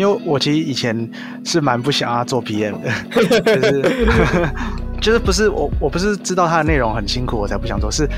[0.00, 0.96] 因为我其实以前
[1.44, 2.90] 是蛮不想要做 PM 的，
[3.44, 3.82] 就是
[4.98, 8.08] 就是不是我我不是知道它的内容很辛苦我才不想做，是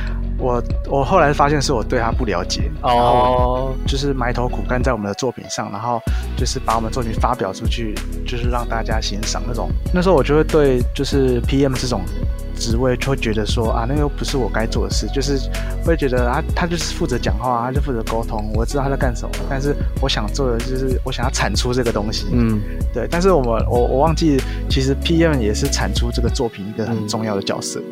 [0.43, 6.01] 我我后来发现是我对他不了解哦，就是埋头苦干在我们的作品上，然后
[6.37, 7.95] 就是把我们作品发表出去，
[8.27, 9.71] 就是让大家欣赏那种。
[9.95, 12.03] 那时候我就会对就是 PM 这种。
[12.55, 15.37] 职位就会觉得说啊，那又不是我该做的事，就是
[15.85, 22.61] 会觉得啊，他就是负责讲话，他就负责沟通，我知道他在干什么，但是我想做的就是我想要产出这个东西，嗯，
[22.95, 23.09] 对。
[23.11, 27.83] 但是我们我我忘记，其实 PM 也是产出这个作品一个很重要的角色。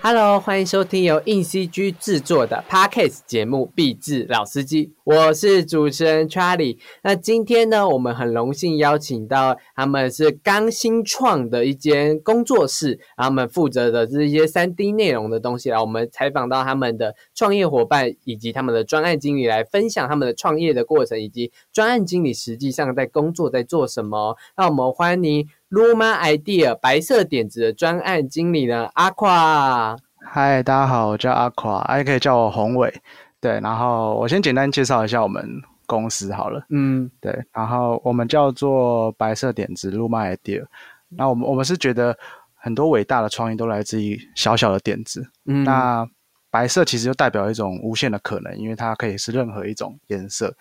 [0.00, 6.78] Hello，欢迎收听由硬 CG 制作的 Podcast 节目《壁纸老司机》，我是主持人 Charlie。
[7.02, 24.36] 那今天呢，我们很荣幸邀请到他们是刚新创的一间工作室，他们负责的这些三 D 内容的东西来，我们采访到他们的创业伙伴以及他们的专案经理来分享他们的创业的过程，以及专案经理实际上在工作在做什么。
[24.56, 29.98] 那我们欢迎 Luma Idea 白色点子的专案经理呢，阿垮。
[30.18, 32.90] 嗨，大家好，我叫阿垮，也可以叫我宏伟。
[33.38, 35.46] 对，然后我先简单介绍一下我们
[35.84, 36.64] 公司好了。
[36.70, 40.64] 嗯，对，然后我们叫做白色点子 Luma Idea。
[41.10, 42.16] 那我们我们是觉得
[42.54, 45.30] 很多伟大的创意都来自于小小的点子。
[45.44, 46.08] 嗯，那
[46.50, 50.56] 白色其实就代表一种无限的可能，因为它可以是任何一种颜色。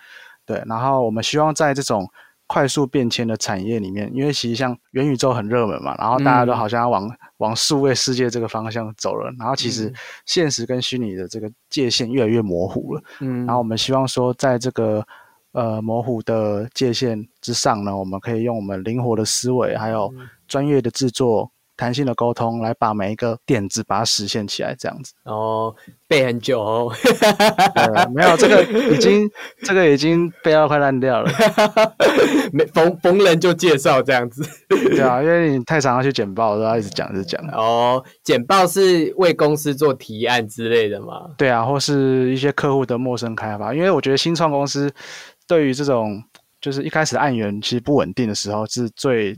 [0.46, 2.10] 对，然后我们希望在这种
[2.48, 9.94] 快速变迁的产业里面，因为其实像元宇宙很热门嘛，然后大家都好像要往往数位世界这个方向走了，然后其实
[10.26, 13.04] 现实跟虚拟的这个界限越来越模糊了。
[13.20, 15.06] 嗯，然后我们希望说，在这个
[15.52, 20.14] 呃模糊的界限之上呢，我们可以用我们灵活的思维，还有
[20.48, 21.52] 专业的制作。
[21.78, 25.14] 弹性的沟通，来把每一个点子把它实现起来，这样子。
[25.24, 25.74] 哦，
[26.08, 26.92] 背很久哦。
[28.14, 29.30] 没有这个已经
[29.64, 31.32] 这个已经背到快烂掉了。
[32.52, 34.44] 没逢逢人就介绍这样子。
[34.68, 37.40] 对啊，因为你太常要去简报，都要一直讲，一直讲。
[37.54, 41.30] 哦，简报是为公司做提案之类的吗？
[41.38, 43.74] 对啊，或是一些客户的陌生开发。
[43.74, 44.92] 因为我觉得新创公司
[45.48, 46.24] 对于这种
[46.60, 49.38] 就是一开始案源其实不稳定的时候是最。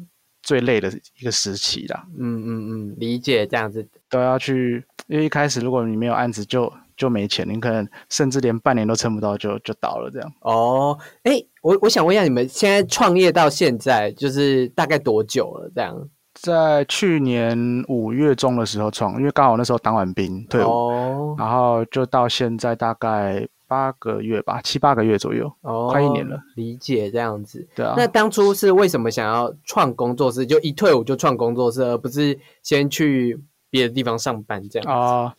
[0.49, 10.33] 最累的一个时期啦，嗯嗯嗯，理解这样子都要去，因为一开始如果你没有案子，就就没钱，你可能甚至连半年都撑不到，就就倒了这样。
[10.39, 15.71] 哦，哎，我我想问一下，你们现在创业到现在就是大概多久了？
[15.75, 23.47] 这样，在去年五月中的时候创，因为刚好那时候当完兵退伍，然后就到现在大概。
[23.69, 26.41] 八个月吧，七八个月左右，哦，快一年了。
[26.55, 27.93] 理解这样子，对啊。
[27.95, 30.43] 那当初是为什么想要创工作室？
[30.43, 35.35] 就一退伍就创工作室，而不是先去别的地方上班这样啊？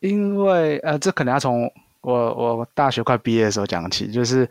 [0.00, 1.70] 因为呃，这可能要从
[2.00, 4.48] 我我大学快毕业的时候讲起，就是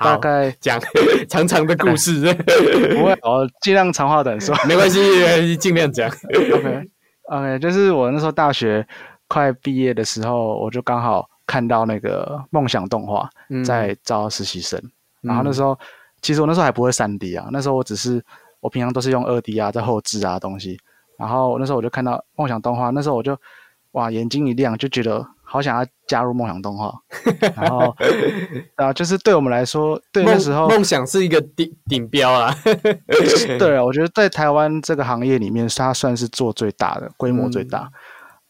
[0.00, 0.80] 大概讲
[1.28, 2.32] 长长的故事。
[2.94, 6.08] 不会，我尽量长话短说，没关系，尽量讲。
[6.08, 6.88] OK
[7.24, 8.86] OK，就是我那时候大学
[9.26, 11.28] 快毕业的时候，我就刚好。
[11.46, 13.28] 看到那个梦想动画
[13.64, 14.80] 在招实习生，
[15.20, 15.78] 然后那时候
[16.22, 18.22] 其实我那时候还不会三 D 啊，那时候我只是
[18.60, 20.78] 我平常都是用二 D 啊在后置啊东西，
[21.18, 23.36] 然后那时候我就看到梦想动画，那时候我就
[23.92, 26.92] 哇眼睛一亮，就觉得好想要加入梦想动画，
[27.54, 27.94] 然后
[28.76, 32.54] 啊就是对我们来说，对那时候梦想是一个顶顶标啊，
[33.58, 37.90] 对啊，我觉得在台湾这个行业里面，它算是做最大的，规模最大。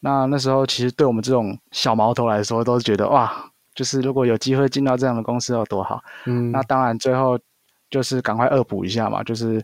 [0.05, 3.33] 那那时候其实对我们这种小毛头来说，都是觉得哇，
[3.73, 5.99] 就是如果有机会进到这样的公司有多好。
[6.27, 7.39] 嗯，那当然最后
[7.89, 9.59] 就是赶快恶补一下嘛，就是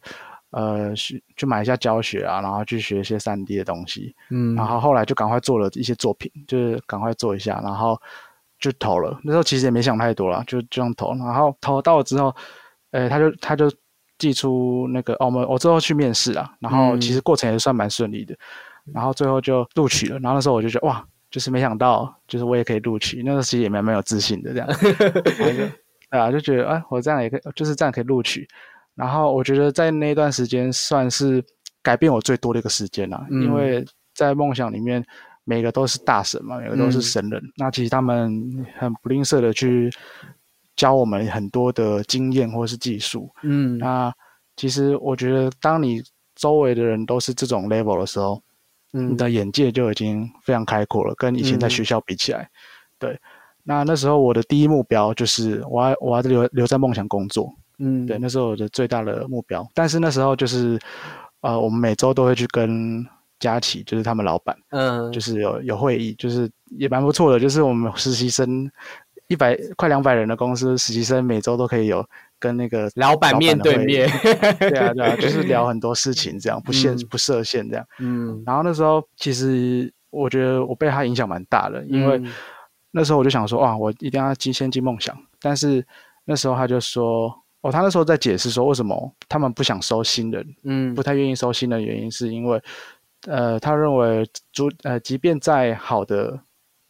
[0.50, 4.16] 呃去去买一下教学啊，然后去学一些三 D 的东西。
[4.32, 7.96] 嗯，然后后来就赶快做了一些作品，就是赶快做一下，然后
[8.60, 9.16] 就投了。
[9.24, 11.14] 那时候其实也没想太多了，就这样投。
[11.14, 12.36] 然后投到了之后，
[12.90, 13.72] 呃，他就他就
[14.18, 18.36] 寄出那个哦，我们我之后去面试啊，然后其实过程也算蛮顺利的。
[18.94, 24.68] 然后最后就录取了，然后那时候我就觉得哇，就是没想到，就是我也可以录取，那时候其实也蛮蛮有自信的这样，
[26.10, 28.48] 对啊，就觉得哎，我这样也可以，就是这样可以录取。
[28.96, 31.44] 然后我觉得在那段时间算是
[31.82, 33.84] 改变我最多的一个时间了，因为
[34.14, 35.04] 在梦想里面，
[35.46, 39.90] 每个都是大神嘛，每个都是神人，那其实他们很不吝啬的去
[40.76, 43.32] 教我们很多的经验或是技术。
[43.44, 44.14] 嗯，那
[44.58, 46.04] 其实我觉得当你
[46.36, 48.44] 周围的人都是这种 level 的时候，
[48.92, 52.50] 你的眼界就已经非常开阔了，跟以前在学校比起来，
[53.00, 53.20] 对。
[53.64, 59.64] 那那时候我的第一目标就是我要我要留留在梦想工作，嗯，对，那时候我的最大的目标。
[59.76, 60.80] 但是那时候就是，
[61.42, 63.06] 呃，我们每周都会去跟
[63.40, 68.68] 佳琪，就是他们老板，嗯，就是有有会议，就是也蛮不错的，就是我们实习生
[69.28, 72.04] 一百快两百人的公司，实习生每周都可以有
[72.42, 74.10] 跟那个老板面对面，
[74.60, 77.86] 对啊对啊，就是聊很多事情，这样不限不设限这样。
[78.00, 82.22] 嗯，然后那时候其实我觉得我被他影响蛮大的，因为
[82.92, 85.18] 那时候我就想说，哇，我一定要进先进梦想。
[85.40, 85.86] 但是
[86.26, 92.62] 那时候他就说，哦，他那时候在解释说，为什么他们不想收新人，嗯，不太愿意收新的原因是因为。
[93.28, 96.40] 呃，他认为，主呃，即便再好的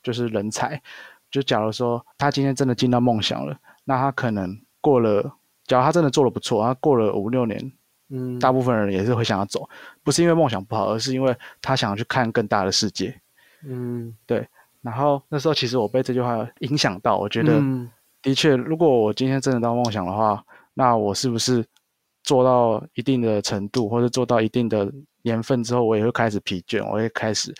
[0.01, 0.81] 就是人才，
[1.29, 3.53] 就假如说他今天真的进到梦想了，
[3.83, 5.29] 那他可能过了，
[5.71, 7.71] 假如他真的做的不错，他过了五六年，
[8.09, 9.69] 嗯，大部分人也是会想要走，
[10.03, 13.17] 不是因为梦想不好，而是因为他想要去看更大的世界，
[13.65, 14.45] 嗯，对。
[14.81, 17.61] 然后那时候其实我被这句话影响到，我觉得
[18.21, 21.65] 的确，如果我今天真的到梦想的话，那我是不是
[22.21, 24.91] 做到一定的程度，或者做到一定的？
[25.23, 27.53] 年份之后，我也会开始疲倦，我会开始，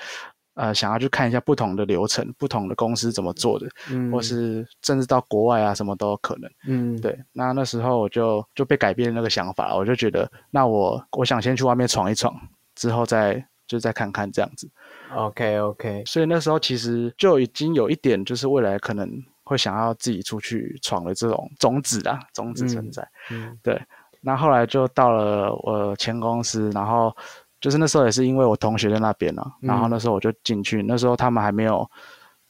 [0.54, 7.18] 呃，想要去看一下不同的流程，不同的公司怎么做的，嗯，或是甚至到国外啊，什么都有可能，嗯，对。
[7.32, 12.36] 那那时候我就就被改变那个想法，我就觉得，那我我想先去外面闯一闯，
[12.76, 14.70] 之后再就再看看这样子。
[15.16, 16.04] OK OK。
[16.06, 19.10] 所以那时候其实就已经有一点，就是未来可能
[19.46, 23.08] 会想要自己出去闯的这种种子啊，种子存在。
[23.30, 23.82] 嗯，对。
[24.20, 27.16] 那后来就到了我前公司，然后。
[27.62, 30.84] 就是那时候也是因为我同学在那边啊，然后那时候我就进去。
[30.84, 31.90] 那时候他们还没有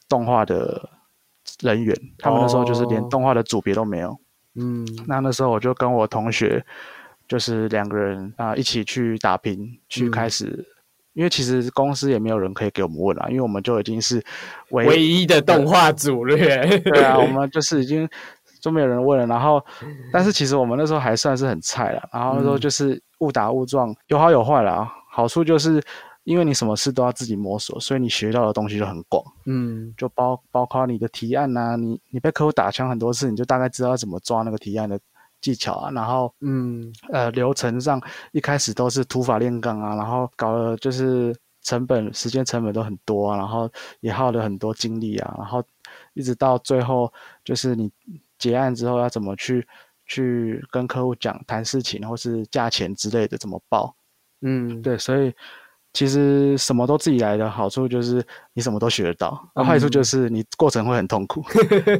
[0.08, 0.88] 动画的
[1.60, 4.18] 人员，他们那时候就是连动画的组别都没有。
[4.54, 6.64] 嗯，那那时候我就跟我同学，
[7.28, 10.66] 就是两个人啊一起去打拼，去开始。
[11.14, 14.24] 因为其实公司也没有人可以给我们问啊，因为我们就已经是
[14.70, 16.34] 唯一的动画组了。
[16.34, 18.08] 对啊，我们 就是已经
[18.62, 19.26] 都没有人问了。
[19.26, 19.62] 然后，
[20.10, 22.08] 但是其实我们那时候还算是很菜了。
[22.10, 24.90] 然后那时候就是误打误撞，有好有坏了啊。
[25.14, 25.78] 好处就是，
[26.24, 29.22] 因为你什么事都要自己摸索，所以你学到的东西就很广。
[29.44, 34.98] 嗯，就包包括你的提案呐，你你被客户打枪很多次，你就大概知道怎么抓那个提案的
[35.42, 35.90] 技巧啊。
[35.90, 38.00] 然后，嗯，呃，流程上
[38.32, 43.70] 一开始都是土法炼钢啊，然后搞了就是成本、时间成本都很多啊，然后
[44.00, 45.62] 也耗了很多精力啊，然后
[46.14, 47.12] 一直到最后
[47.44, 47.92] 就是你
[48.38, 49.68] 结案之后要怎么去
[50.06, 53.94] 去跟客户讲谈事情或是价钱之类的怎么报。
[54.42, 55.32] 嗯，对，所以
[55.92, 58.24] 其实什么都自己来的好处就是
[58.54, 61.44] 你什么都学得到，坏处就是你过程会很痛苦，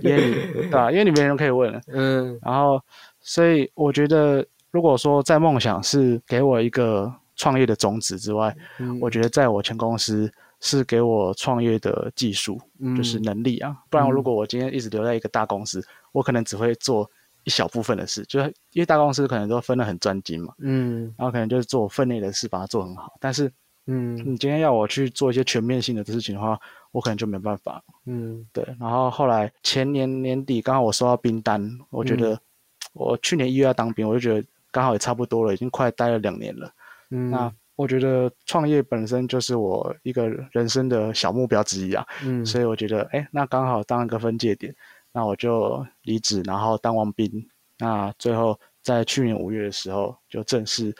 [0.02, 0.90] 因为你 对吧？
[0.90, 1.80] 因为你没人可以问了。
[1.88, 2.80] 嗯，然后
[3.20, 8.54] 所以我觉得，如果说在梦想是给我一个创业的种子之外，
[9.00, 12.60] 我觉得在我前公司是给我创业的技术，
[12.96, 13.76] 就是能力啊。
[13.90, 17.08] 不然如果我今天一直留在一个大公司，我可能只会做。
[17.44, 23.12] 一小部分的事，就是因为大公司可能都分得很专精嘛，嗯，然后可能就是做分内的事，把它做很好。
[23.18, 23.50] 但是，
[23.86, 26.58] 嗯，你今天要我去做一些全面性的事情的话，
[26.92, 28.64] 我可能就没办法，嗯，对。
[28.78, 32.38] 然后后来前年年底刚好我收到兵单，我觉得
[32.94, 36.72] 我去年一月要当兵，我就觉得刚好也差不多了，已经快待了两年了。
[37.10, 44.74] 嗯，那我觉得创业本身就是我一个人生的小目标之一啊，嗯，所以我觉得，哎，那刚好当一个分界点。
[45.12, 47.46] 那我就离职，然后当完兵。
[47.78, 50.94] 那最后在去年五月的时候，就正式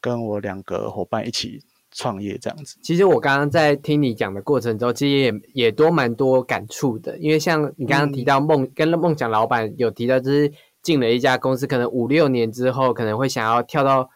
[0.00, 1.60] 跟我两个伙伴一起
[1.90, 2.78] 创业这样子。
[2.82, 7.18] 其实我刚刚在听你讲的过程中，其实也也多蛮多感触的。
[7.18, 14.08] 因为像你刚刚提到梦，跟梦想老板有提到，就是进了一家公司，可能五六年之后，可能会想要跳到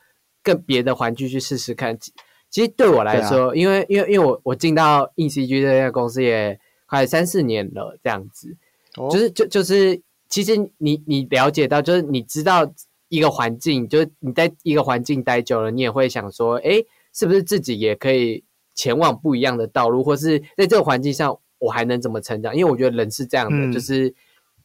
[0.43, 1.99] 更别的环境去试试看。
[2.49, 8.57] 其实对我来说，因为因为因为我我进到 ECG 这家公司也快三四年了，这样子。
[9.11, 12.71] 就是就就是，其实你你了解到，就是你知道
[13.09, 16.83] 一个环境，就是你在一个环境待久了，你也会想说，哎，
[17.15, 18.45] 是不是自己也可以
[18.75, 22.55] 前往不一样的道路，或是在这个环境上，我还能怎么成长？
[22.55, 24.15] 因为我觉得人是这样的，就是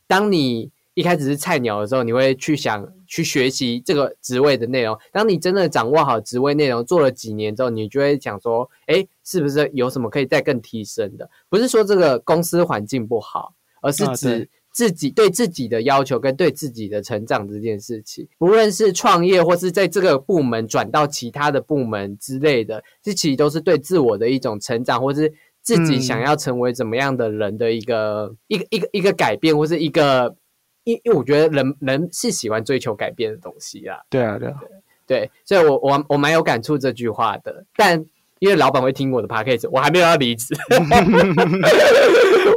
[0.08, 11.30] 当你一开始是菜鸟的时候，你会去想去学习这个职位的内容；当你真的掌握好职位内容，做了几年之后，你就会想说，哎，是不是有什么可以再更提升的？
[11.50, 13.54] 不是说这个公司环境不好。
[13.88, 30.36] 而是指自己对自己的要求跟对自己的成长这件事情，不论是创业或是在这个部门转到其他的部门之类的，这其实都是对自我的一种成长，或是自己想要成为怎么样的人的一个一个一个一个改变，或是一个
[30.84, 33.98] 因因为我觉得人人是喜欢追求改变的东西啊。
[34.10, 34.60] 对啊，对啊，
[35.08, 38.06] 对，所以我我我蛮有感触这句话的，但。
[38.40, 40.56] 因为老板会听我的 podcast，我还没有要离职，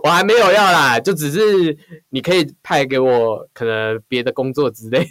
[0.02, 1.76] 我还没有要啦，就只是
[2.10, 5.06] 你可以派给我可能别的工作之类。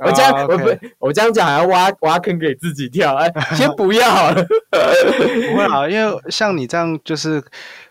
[0.00, 4.34] 我这样我不我这样讲还要挖挖坑给自己跳，哎，先不要。
[4.34, 7.42] 不会啊，因为像你这样就是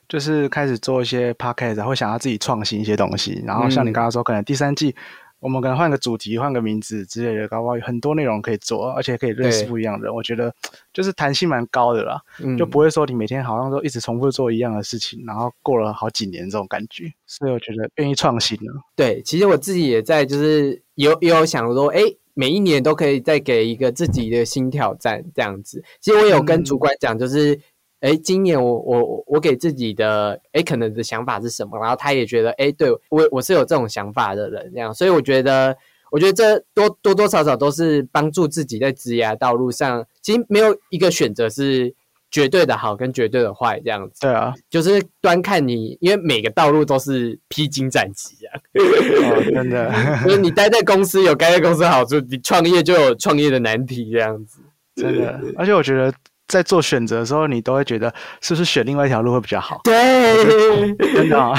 [0.08, 3.44] 就是开始做一些 podcast，会想要自己创新一些东西。
[3.46, 4.96] 然后像你刚刚说，可能第三季
[5.44, 10.16] 我们可能换个主题、换个名字之类的，搞不好有很多内容可以做，而且可以认识不一样的人。
[10.16, 10.54] 我觉得
[10.94, 17.12] 就是弹性蛮高的啦，嗯就不会说你每天好像都一直重复做一样的事情，然后过了好几年这种感觉。
[17.28, 18.72] 所以我觉得愿意创新呢。
[18.96, 22.00] 对，其实我自己也在，就是有也有想说，哎，
[22.34, 25.84] 每一年都可以再给一个自己的新挑战这样子。
[26.00, 27.60] 其实我有跟主管讲，就是，
[28.04, 35.76] 哎，今年我我我给自己的，哎，可能的想法是什么，然后他也觉得，哎，对我我是有这种想法的人，这样，所以我觉得。
[36.12, 41.92] 我觉得这多多多少少都是帮助自己在职业道路上，其实没有一个选择是
[42.30, 44.22] 绝对的好跟绝对的坏这样子。
[44.22, 48.62] 对啊，就是端看你，因为每个道路都是披荆斩棘啊。
[48.76, 49.92] 哦，真的，
[50.24, 54.60] 就是你待在公司有待在公司的好处，你创业就有创业的难题这样子。
[54.96, 55.42] 真的。
[55.58, 56.14] 而且我觉得
[56.54, 59.82] 在做选择的时候，你都会觉得是不是选另外一条路会比较好。
[59.84, 61.52] 对，真的、啊，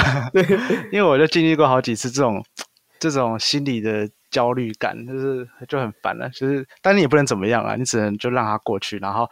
[0.89, 2.41] 因为我就经历过好几次这种
[2.97, 6.29] 这种心理的焦虑感，就是就很烦了。
[6.29, 9.27] 就是，但你也不能怎么样啊，你只能就让它过去，然后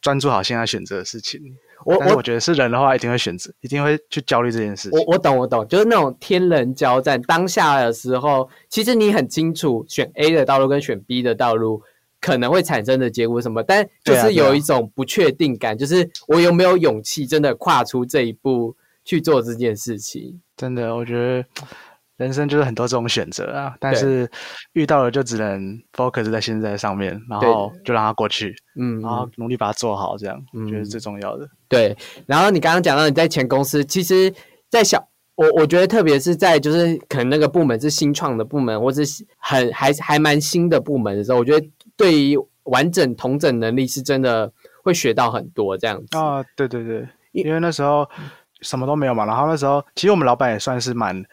[0.00, 1.38] 专注好现在选择的事情。
[1.84, 4.98] 我我我觉得是人的话，一定会选择，一定会去焦虑这件事情。
[4.98, 11.82] 我我懂我懂，就是那种天人交战，当下的时候，其实你很清楚选 A 的道路跟选 B 的道路
[12.22, 18.74] 可能会产生的结果什么，但就是有一种不确定感，就是我有没有勇气真的跨出这一步
[19.04, 20.40] 去做这件事情。
[20.56, 21.44] 真的，我觉得
[22.16, 24.30] 人生就是很多这种选择啊，但是
[24.74, 31.48] 遇到了就只能 focus 在现在上面，然后就让它过去，嗯，然后努力把它做好，这样我觉得最重要的。
[31.68, 34.32] 对，然后你刚刚讲到你在前公司，其实，
[34.70, 39.02] 在小我我觉得特别是在就是可能那个部门是新创的部门，或是
[39.38, 41.66] 很还还蛮新的部门的时候，我觉得
[42.02, 46.18] 对于完整同整能力是真的会学到很多这样子。
[46.18, 48.08] 啊，对对对，因因为那时候
[48.60, 51.24] 什么都没有嘛，然后那时候其实我们老板也算是蛮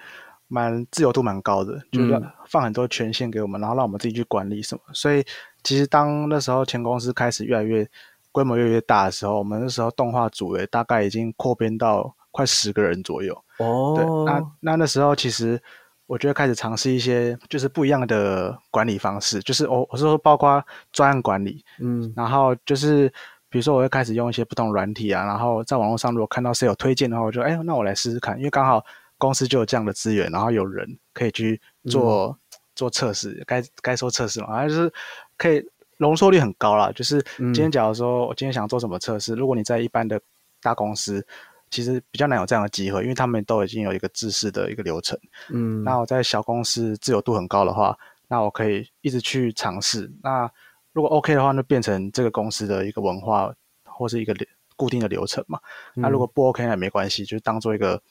[0.47, 4.81] 蛮自由度蛮高的，就是嗯放很多权限给我们，然后让我们自己去管理什么。
[4.93, 5.23] 所以
[5.63, 7.87] 其实当那时候前公司开始越来越
[8.31, 13.35] 规模越来越大的时候，我们那时候动画组也大概已经扩编到快十个人左右。
[13.57, 15.61] 对，哦，那那那时候其实
[16.09, 23.07] 我觉得开始尝试一些就是不一样的管理方式，就是我我是说包括专案管理，嗯然后就是
[23.47, 28.83] 比如说我会开始用一些不同的软体啊，然后在网络上如果看到谁有推荐的话，我就哎，那我来试试看，因为刚好
[29.19, 32.35] 公司就有这样的资源，然后有人可以去做、
[32.75, 34.91] 做测试，该该说测试嘛，反正就是
[35.37, 35.63] 可以
[35.97, 36.91] 容错率很高啦。
[36.95, 40.19] 就是今天假如说我今天想做什么测试，如果你在一般的
[40.59, 41.23] 大公司。
[41.69, 45.17] 其实比较难有这样的机会，因为他们都已经有一个制式的一个流程。
[45.51, 47.97] 嗯，那我在小公司自由度很高的话，
[48.27, 50.11] 那我可以一直去尝试。
[50.23, 50.49] 那
[50.93, 55.59] 如果 OK 的话，那变成这个公司的一个文化或是一个流固定的流程嘛。
[55.93, 58.01] 那如果不 OK 那也没关系，就是当做一个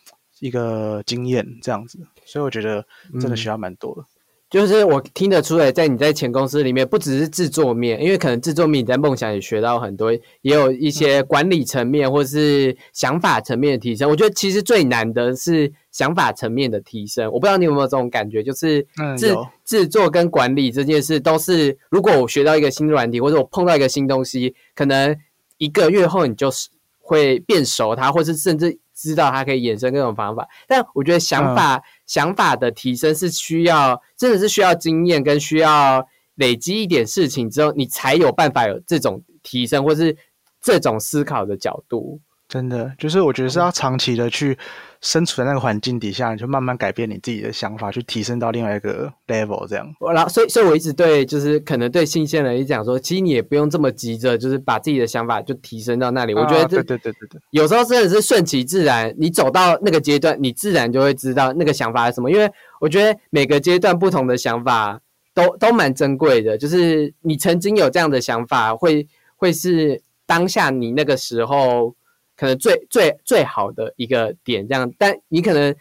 [0.41, 1.99] 一个经验这样子。
[2.25, 2.87] 所以我觉得
[3.21, 4.05] 真的学到蛮多的。
[4.51, 14.09] 就是我听得出来，在你在前公司里面，不只是制作面，因为可能制作面你在梦想也学到很多，也有一些管理层面或是想法层面的提升。
[14.09, 17.31] 我觉得其实最难的是想法层面的提升。
[17.31, 18.81] 我不知道你有没有这种感觉，就是
[19.19, 19.37] 制、
[19.67, 25.15] 制作跟管理这件事，都是如果我学到一个新的软体，或者我碰到一个新东西，可能
[25.59, 30.49] 一个月后你就是会变熟它，或是甚至知道它可以衍生各种方法。
[30.67, 40.17] 但我觉得想法、想法的提升是需要，真的是需要经验跟需要累积一点事情之后，你才有办法有这种提升，或是
[40.61, 42.21] 这种思考的角度。
[42.49, 44.57] 真的就是我觉得是要长期的去
[45.03, 49.87] 身处在那个环境底下，你就慢慢改变你自己的想法，去提升到另外一个 level 这样。
[50.01, 56.35] 我然后，所以，所以我一直对，就是可能对新鲜人一讲说，其实你也不用这么急着，就是把自己的想法就提升到那里。
[56.35, 62.31] 我觉得对对对对对，有时候真的是顺其自然，你走到那个阶段，你自然就会知道那个想法是什么。
[62.31, 62.51] 因为
[62.81, 64.99] 我觉得每个阶段不同的想法
[65.35, 71.95] 都都蛮珍贵的，就是你曾经有这样的想法，会会是当下你那个时候
[72.39, 74.67] 可能最最最好的一个点。
[74.67, 75.75] 这样，但你可能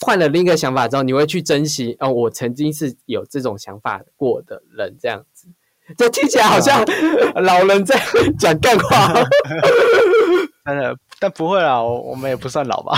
[0.00, 5.46] 换了另一个想法之后，你会去珍惜哦，我曾经是有这种想法过的人，这样子。
[5.96, 6.84] 这听起来好像
[7.36, 7.98] 老人在
[8.38, 9.12] 讲干话。
[10.66, 12.94] 真的，但不会啦，我我们也不算老吧。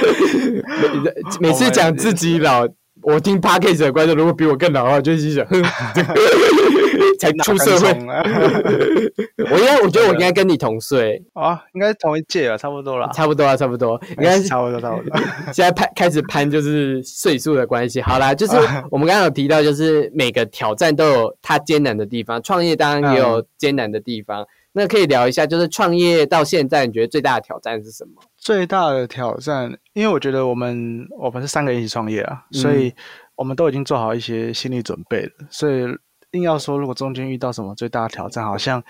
[1.38, 2.66] 每次讲自己老，
[3.02, 5.46] 我听 podcast 的观众如果比我更老的话，就心想，
[7.18, 7.90] 才出社会。
[8.08, 8.22] 啊，
[9.50, 13.10] 我应该，我觉得我应该跟你同岁，啊，应该是同一届啊，差不多了。
[13.14, 14.00] 差不多啊，差不多。
[14.18, 15.16] 应该是差不多，差不多。
[15.52, 18.00] 现在攀开始攀就是岁数的关系。
[18.00, 18.56] 好啦，就是
[18.90, 24.46] 我们刚刚有提到，就是每个挑战都有它艰难的地方，创业当然也有艰难的地方。
[24.72, 28.22] 那可以聊一下，就是创业到现在，你觉得最大的挑战是什么？
[28.36, 32.94] 最大的挑战，因为我觉得我们我们是三个人一起创业啊，所以
[33.34, 35.84] 我们都已经做好一些心理准备了，所以
[36.32, 38.82] 硬要说如果中间遇到什么最大的挑战，好像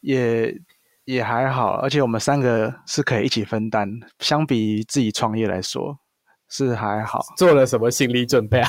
[0.00, 0.52] 也
[1.04, 5.96] 也还好，而且我们三个是可以一起分担，相比自己创业来说
[6.48, 7.20] 是还好。
[7.36, 8.68] 做了什么心理准备啊？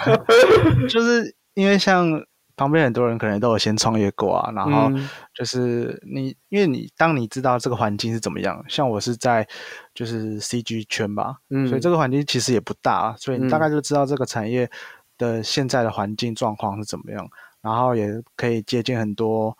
[0.88, 2.10] 就是因为像
[2.56, 4.90] 旁边很多人可能都有先创业过啊，然后
[5.34, 9.46] 就是你，因为你当你知道这个环境是怎么样，像我是在
[9.94, 14.70] 就是 CG 圈吧，嗯，所以这个环境其实也不大，所以你大概就知道这个产业
[15.18, 17.28] 的现在的环境状况是怎么样，
[17.60, 19.56] 然后也可以借鉴很多。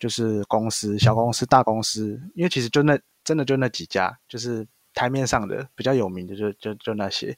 [0.00, 4.64] 就是公司、小公司、大公司，因为其实就那真的就那几家，就是
[4.94, 7.36] 台面上的比较有名的，就就就那些。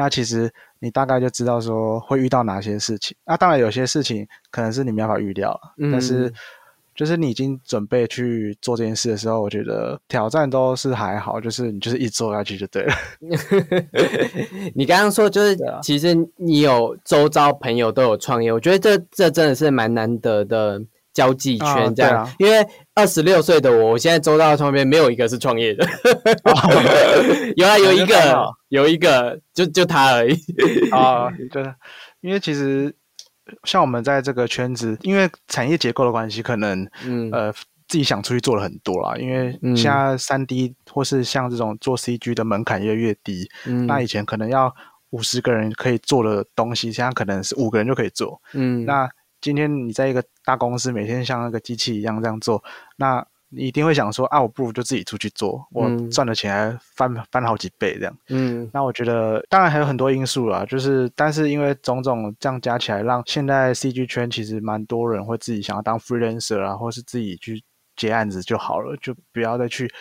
[0.00, 3.14] 那其实你大概就知道说会遇到哪些事情。
[3.26, 5.54] 那当然有些事情可能是你没办法预料，
[5.92, 6.32] 但是
[6.94, 12.94] 就是你已经准备去做这件事的时候，我觉得挑战都是还好，就是你就是一做下去就对了。
[14.74, 20.80] 你刚刚说就是其实你有周遭朋友都有创业，我觉得这这真的是蛮难得的。
[21.20, 25.86] 交际圈这样，因为二十六岁的我，我现在周到旁边没有一个是创业的，
[27.56, 30.34] 有啊，有一个，有一个，就就他而已。
[30.90, 31.62] 啊，对，
[32.22, 32.94] 因为其实
[33.64, 36.88] 像我们在这个圈子，因为产业结构的关系，可能
[37.32, 37.52] 呃
[37.86, 43.46] 自己想出去做了很多啦，因为现在三 D 或是像这种做 CG 的门槛越来越低，
[43.86, 44.74] 那以前可能要
[45.10, 49.06] 五十个人可以做的东西，现在可能是五个人就可以做，嗯，那。
[49.40, 52.62] 今天你在一个大公司，每天像那个机器一样这样做，
[52.96, 58.16] 那你一定会想说啊，我不如就自己出去做，我赚的钱还翻翻好几倍这样。
[58.28, 67.60] 嗯，那我觉得当然还有很多因素啦，就是但是因为种种这样加起来，让现在 CG 圈其实蛮多人会自己想要当 freelancer 啊，或是自己去
[67.96, 69.92] 接案子就好了，就不要再去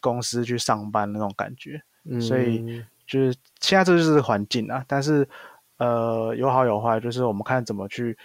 [0.00, 1.82] 公司去上班那种感觉。
[2.08, 5.28] 嗯，所以就是现在这就是环境啊，但是
[5.76, 8.16] 呃有好有坏，就是我们看怎么去。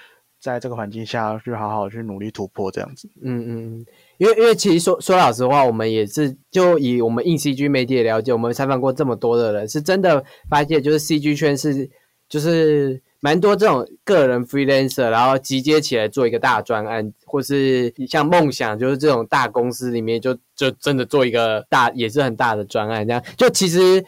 [0.46, 3.10] 在这个环境下去好好去努力突破，这样子。
[3.24, 3.86] 嗯嗯，
[4.20, 11.90] 因为因为其实说说老实话，我们也是就以我们硬 CG 媒体的了解，我们采访过这么多的人，是真的发现，就是 CG 圈是
[12.30, 24.06] 就是蛮多这种个人 freelancer，然后集结起来做一个大专案，或是像梦想，就是这种大公司里面就就真的做一个大也是很大的专案，这样就其实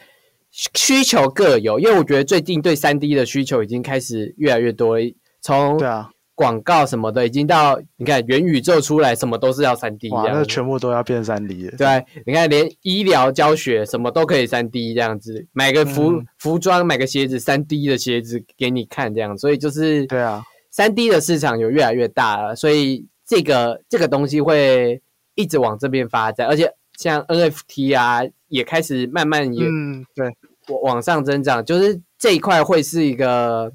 [0.52, 4.96] 需求各有，因为我觉得最近对三 D 的需求已经开始越来越多，
[5.40, 6.08] 从对啊。
[6.38, 25.02] 广告什么的已经到，你看元宇宙出来，什么都是要三 D，哇，那全部都要变三 D 对，你看连医疗教学什么都可以三 D 这样子，买个服服装，买个鞋子，三 D 的鞋子给你看这样，所以就是对啊，三 D 的市场有越来越大了，所以这个这个东西会
[25.34, 30.32] 一直往这边发展，而且像 NFT 啊，也开始慢慢也嗯对。
[30.68, 33.72] 往往上增长，就是这一块会是一个。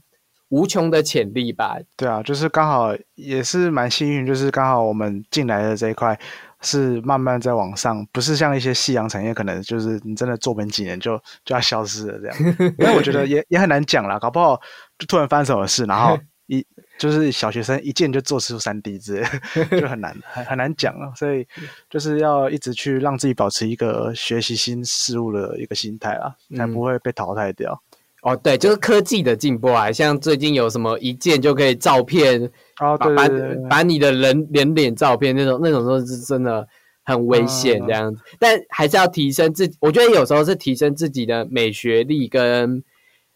[0.53, 1.79] 无穷的潜力吧？
[1.97, 6.17] 对啊，就是刚好也是蛮幸运，就是刚好我们进来的这一块
[6.61, 12.55] 是慢慢在往上，不是像一些夕阳产业，可能就是你真的做没几年就就要消失了这样。
[12.77, 14.55] 因为我觉得 也也很难讲啦，搞不好
[14.99, 16.63] 就突然发生什么事，然后 一
[16.99, 19.27] 就是小学生一见就做出三 D 之类，
[19.81, 21.11] 就很难很很难讲了。
[21.15, 21.47] 所以
[21.89, 27.81] 就是要一直去让自己保持一个学习新事物的一个心态啊，才不会被淘汰掉。
[28.23, 32.41] 哦，对，就是科技的进步啊，像最近有什么一键就可以照片，
[32.79, 33.29] 哦，把把
[33.69, 36.65] 把你的人脸脸照片那种那种都是真的
[37.03, 39.75] 很危险这样子，但还是要提升自己。
[39.81, 42.81] 我觉得有时候是提升自己的美学力跟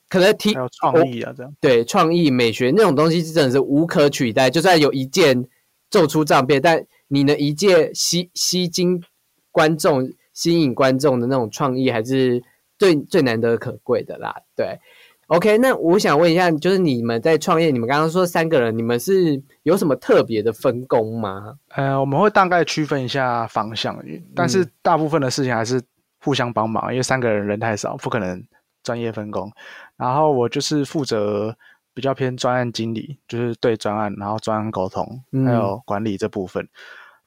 [0.08, 4.50] 可能提创意啊，这样对创意美学那种东西是真的是无可取代。
[4.50, 5.45] 就算有一键
[5.91, 9.04] 做出照片，但你的一键吸吸睛
[9.52, 12.41] 观众、吸引观众的那种创意还是。
[12.78, 14.80] 最最难得可贵的啦，对
[15.28, 21.58] ，OK，那我想问一下，就是你们在创业，你们刚刚说三个人，你们是有什么特别的分工吗？
[21.70, 23.98] 呃，我们会大概区分一下方向，
[24.36, 25.82] 但是大部分的事情还是
[26.24, 28.42] 互相帮忙，因为三个人人太少，不可能
[28.84, 29.52] 专业分工。
[29.96, 31.58] 然后我就是负责
[31.96, 35.04] 比较偏专案经理，就是对专案，然后专案沟通，
[35.46, 36.68] 还有管理这部分。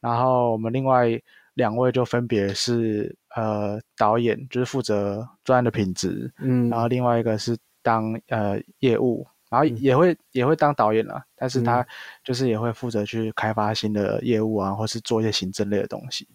[0.00, 1.20] 然后我们另外
[1.54, 3.16] 两位就分别是。
[3.36, 11.86] 呃，导演就是负责专案的品质，嗯，然后另外一个是当呃业务，然后也会也会当导演了，但是他
[12.24, 16.26] 就是也会负责去开发新的业务啊，或是做一些行政类的东西，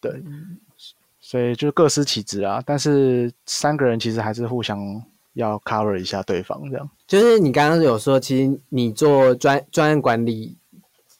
[0.00, 0.22] 对，
[1.18, 4.78] 所以就各司其职啊，但是三个人其实还是互相
[5.32, 6.90] 要 cover 一下对方，这样。
[7.06, 10.58] 就是你刚刚有说，其实你做专专案管理。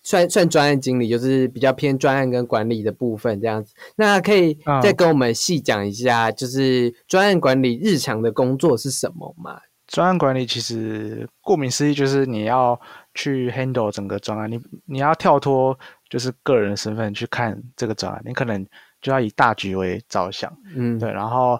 [0.04, 3.74] 算算专案经理，就是比较偏专案跟管理的部分这样子。
[3.96, 9.58] 那可以再跟我们细讲一下，就是专案管理日常的工作是什么吗？
[9.86, 12.78] 专案管理其实顾名思义就是你要
[13.14, 18.64] 去 handle 整个专案，你你要跳脱就是个人身份去看这个专案，你可能
[19.02, 21.10] 就要以大局为着想，嗯，对。
[21.10, 21.58] 然后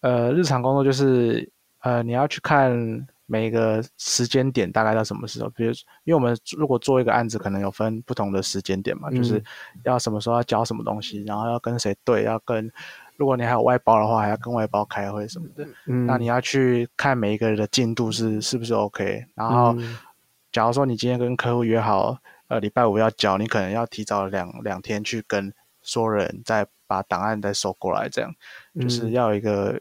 [0.00, 5.72] 呃，日常工作就是呃，你要去看每个时间点大概到什么时候，比如
[6.04, 9.42] 因为我们如果做一个案子，可能有分不同的时间点嘛，就是
[9.84, 12.70] 要什么时候要交什么东西，然后要跟谁对，要跟。
[13.16, 19.24] 如果你还有外包的话，还要跟外包开会什么的，那你要去看每一个人的进度是是不是 OK。
[19.36, 19.76] 然后，
[20.50, 28.34] 假如说你今天跟客户约好，呃，礼拜五要交，你可能要提早两两天去跟所有人再把档案再收过来，这样。
[28.80, 29.80] 就是要有一个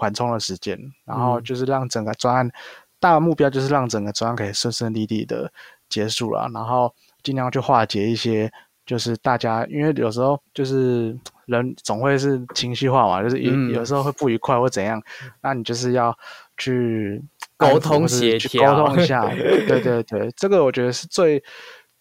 [0.00, 0.78] 缓冲的时间。
[1.04, 2.50] 然后就是让整个专案
[2.98, 5.52] 大的目标就是让整个专案可以顺顺利利的
[5.88, 8.50] 结束了，然后尽量去化解一些。
[8.86, 15.00] 就是大家，因为有时候就是人总会是情绪化嘛，就是有有时候会不愉快或怎样，
[15.42, 16.12] 那你就是要
[16.56, 17.22] 去
[17.56, 19.24] 沟通协调，沟通一下。
[19.68, 21.40] 对对对，这个我觉得是最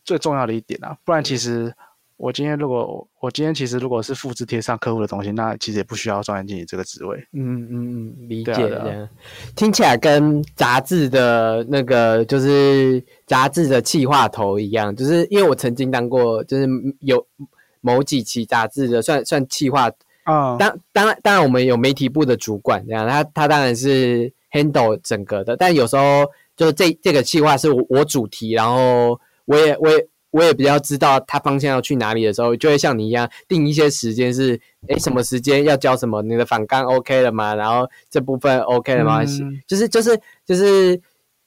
[0.04, 1.72] 最重要的一点啊，不然其实。
[2.20, 7.18] 我今天如果我今天其实如果是复制贴上客户的东西，那其实也不需要专员经理这个职位。
[7.32, 9.10] 嗯嗯嗯，理解的。
[9.56, 16.68] 听起来跟杂志的那个就是杂志的企划头一样，就是因为我曾经当过，就是
[17.00, 17.26] 有
[17.80, 19.90] 某几期杂志的算算企划
[20.24, 20.58] 啊。
[20.58, 26.26] 当当然当然我们有媒体部的主管这样，他他当然是 handle 整个的，但有时候
[26.58, 30.06] 就是这这个企划是我我主题，然后我也我也。
[30.32, 36.22] 我也比较知道他方向要去哪里的时候，就会像你一样定一些时间，是哎什么时间要交什么？
[36.22, 37.56] 你的反纲 OK 了吗？
[37.56, 39.24] 然后这部分 OK 了吗？
[39.68, 41.00] 就是就是就是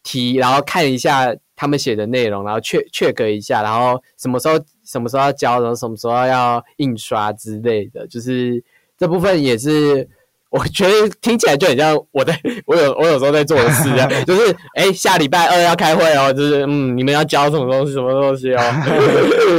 [0.03, 8.63] 提，然后看一下他们写的内容，然后确确隔一下，然后什么时候什么时候要交，然后什么时候要印刷之类的，就是
[8.99, 10.09] 这部分也是。
[10.53, 18.61] 我觉得听起来就很像我在， 我有我有时候在做的事啊， 就是哎下礼拜二要开会哦，就是嗯你们要交什么东西什么东西哦，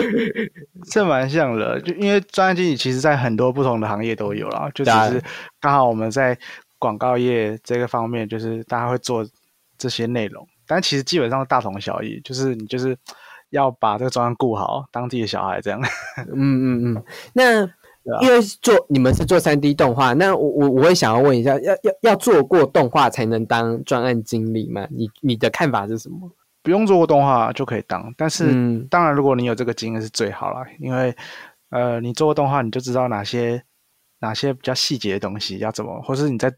[0.91, 5.19] 这蛮像的，就因为专业经理其实在很多不同的行业都有啦，就只是
[5.59, 6.37] 刚好我们在
[6.77, 9.25] 广告业这个方面，就是大家会做
[9.79, 12.95] 这些内容，但其实基本上大同小异，就是你就是
[13.49, 15.81] 要把这个专案顾好，当自己的小孩这样。
[16.17, 17.03] 嗯嗯嗯，
[17.33, 17.67] 那。
[18.21, 24.85] 因为做你们是做三 D 动画，那我我我会想要问一下，要要要做过动画才能当专案经理吗？
[24.91, 26.29] 你你的看法是什么？
[26.61, 31.15] 不用做过动画就可以当，但是当然如果你有这个经验是最好了，因为
[31.69, 33.63] 呃你做过动画你就知道哪些
[34.19, 36.53] 哪些比较细节的东西要怎么，或是你在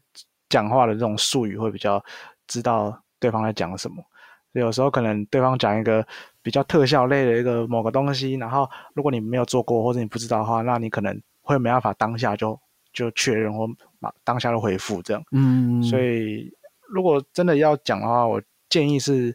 [0.48, 2.04] 讲话的这种术语会比较
[2.48, 3.96] 知道对方在讲什么。
[4.52, 6.04] 有时候可能对方讲一个
[6.42, 11.22] 比较特效类的一个某个东西，然后如果你没有做过或者你不知道的话，那你可能。
[11.46, 12.58] 会没办法当下就
[12.92, 13.68] 就确认或
[14.00, 16.52] 马当下就回复这样，嗯，所以
[16.88, 19.34] 如果真的要讲的话，我建议是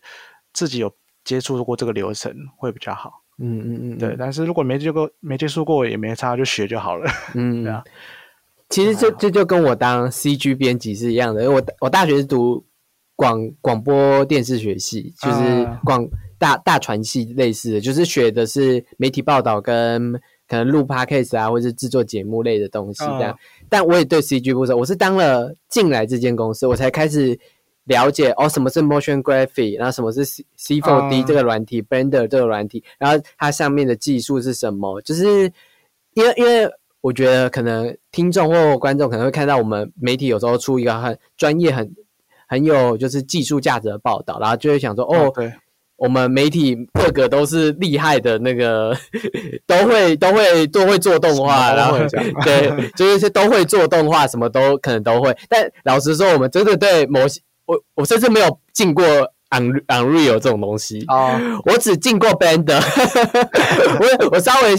[0.51, 0.93] 自己有
[1.23, 4.15] 接触过这个流程会比较好，嗯嗯嗯，对。
[4.19, 7.81] 但是如果没接过没接触过也没差，就学就好了，嗯，对啊。
[8.67, 12.65] 其实这这就跟我当 CG 编辑是一样的，因为我我大学是读
[13.15, 16.05] 广广播电视学系，就是广
[16.37, 20.21] 大大传系类似的，就是学的是媒体报道跟。
[20.51, 24.75] 可能录 podcast 啊，或者是制作节目类的东西这样，但我也对 CG 不熟。
[24.75, 27.39] 我是当了进来这间公司，我才开始
[27.85, 34.99] 了解哦，什么是 motion graphic，然后什么是 C C4D 这个软体，Blender 这个软体，然后它上面的技术是什么？
[35.03, 35.49] 就是
[36.15, 41.95] 因为因为我觉得可能听众或观众可能会看到我们媒体有时候出一个很专业、很
[42.49, 45.53] 很有就是技术价值的报道，然后就会想说哦，对。
[46.01, 48.91] 我们媒体个个都是厉害的那个，
[49.67, 51.99] 都会都会都会做动画，然后
[52.43, 55.37] 对，就是都会做动画，什么都可能都会。
[55.47, 59.05] 但老实说，我们真的对某些，我我甚至没有进过
[59.51, 62.81] Un Unreal 这种东西啊，我只进过 Blender，
[64.01, 64.73] 我我稍微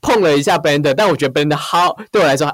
[0.00, 2.50] 碰了一下 Blender，但我觉得 Blender 好对我来说，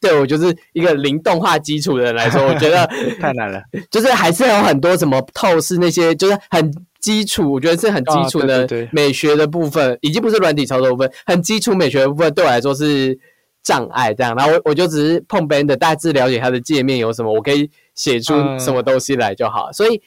[0.00, 2.86] 对我就是一个零动画基础的人来说，我觉得
[3.20, 6.72] 太难了，就是还是有很多什么透视那些，就是很。
[7.00, 13.18] 基础我觉得是很基础的美学的部分，已经不是软体操作部分，很基础美学的部分对我来说是
[13.62, 14.12] 障碍。
[14.12, 19.72] 这样，然后我我就只是碰 band 大致了解它的界面有什么，我可以写出什么东西来就好。
[19.72, 20.00] 所以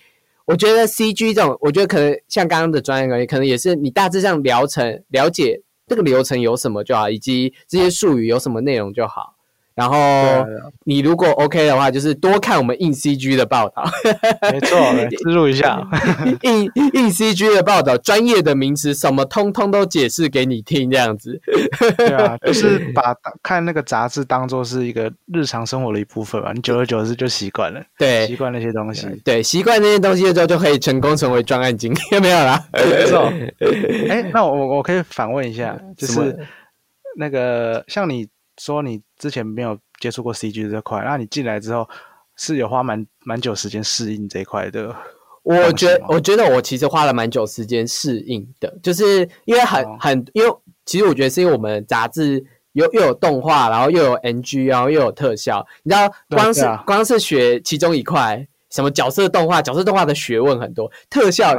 [0.45, 9.32] 我觉得 CG 这种，我觉得可能像刚刚的专业而言，可能也是你大致上疗程了解这个流程有什么就好，以及这些术语有什么内容就好。
[9.75, 9.97] 然后
[10.85, 13.83] 你如果 OK 的话，就是多看我们硬 CG 的报道，
[14.51, 15.81] 没错， 来植入一下。
[16.43, 21.41] 硬硬 CG 的报道，专业的名词什么通通都解释给你听，这样子。
[21.97, 26.51] 对啊， 就是把看那个杂志当做是一个日常生活的一部分嘛。
[26.53, 29.07] 你久而久之就习惯了，对习惯那些东西。
[29.25, 32.63] 对，习惯那些东西之后，就可以成功成为专案经理，没有啦。
[32.73, 33.31] 没错。
[34.09, 36.37] 哎，那我我可以反问一下，就是
[37.17, 41.87] 那个像你说你之前没有接触过 CG 这块，那你进来之后
[42.35, 44.95] 是有花蛮蛮久时间适应这一块的。
[45.43, 58.47] 我觉我觉得我其实花了蛮久时间适应的，就是因为很哦很，因为其实我觉得是因为我们杂志有又有动画，然后又有 NG，然后又有特效，你知道光是、啊光是学其中一块。
[58.69, 59.61] 什么角色动画？
[59.61, 61.53] 角色动画的学问很多，特效、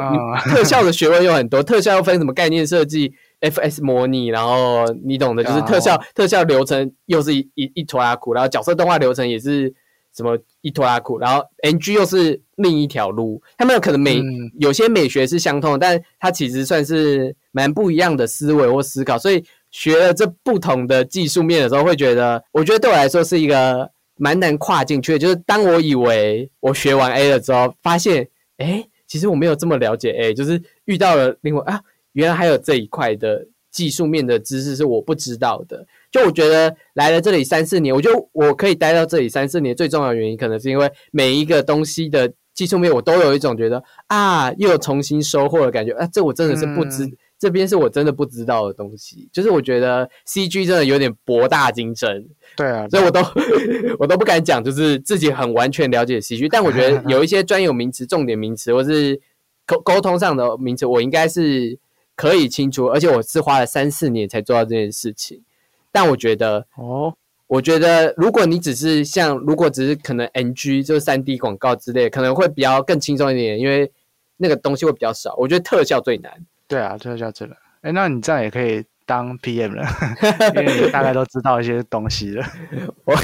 [0.47, 3.15] 特效的学问又很多，特效又分什么概念设计、
[3.51, 9.73] FS 模拟，然后你懂的，就是啊特效、特效流程又是一一一坨拉苦，然后角色动画流程也是
[10.17, 25.19] 什么一坨拉苦，然后 NG 又是另一条路，他们可能美、嗯有些美学是相通的，但它其实算是蛮不一样的思维或思考，所以学了这不同的技术面的时候，会觉得，我觉得对我来说是一个蛮难跨进去的。
[25.19, 28.29] 就是当我以为我学完 A 了之后，发现，
[28.59, 31.81] 哎，其实我没有这么了解 A，就是遇到了另外啊，
[32.15, 35.87] 原来还有这一块的技术面的知识是我不知道的。
[36.11, 49.29] 就我觉得来了这里三四年，我觉得我可以待到这里三四年，最重要的原因可能是因为每一个东西的技术面，我都有一种觉得啊，又有重新收获的感觉啊，这我真的是不知，嗯这边是我真的不知道的东西。
[49.33, 52.25] 就是我觉得 CG 真的有点博大精深，
[52.57, 53.21] 对啊，所以我都
[53.99, 59.21] 我都不敢讲，就是自己很完全了解 CG，但我觉得 有一些专有名词、重点名词或是
[59.67, 61.77] 沟沟通上的名词，我应该是
[62.17, 65.43] 可以清楚，而且我是花了三四年才做到这件事情。
[65.91, 67.15] 但我觉得，哦，
[67.47, 73.91] 我觉得如果你只是像，如果只是可能 NG 就是三 D 广告之类，可能会比较更轻松一点，因为
[74.37, 75.35] 那个东西会比较少。
[75.37, 76.33] 我觉得特效最难。
[76.67, 77.57] 对啊，这就叫这个。
[77.83, 79.87] 哎，那你这样也可以当 PM 了，
[80.57, 82.45] 因为你大概都知道一些东西了。
[83.05, 83.15] 我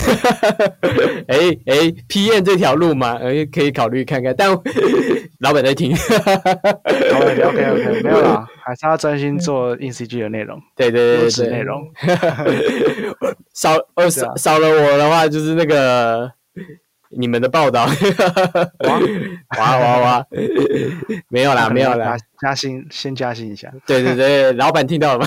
[1.26, 1.74] 哎哎
[2.07, 4.50] ，PM 这条路嘛，呃，可以考虑看看，但
[5.40, 5.94] 老板在听。
[5.96, 11.83] 好，OK OK，没有啦，还是要专心做硬 CG 的内容，对对优对对，内容。
[13.55, 16.31] 少呃少少了我的话，就是那个
[17.11, 19.00] 你们的报道，哇
[19.59, 20.26] 哇哇哇，
[21.29, 23.72] 没有啦没有啦加，加薪，先加薪一下。
[23.87, 25.26] 对对对， 老板听到了吗？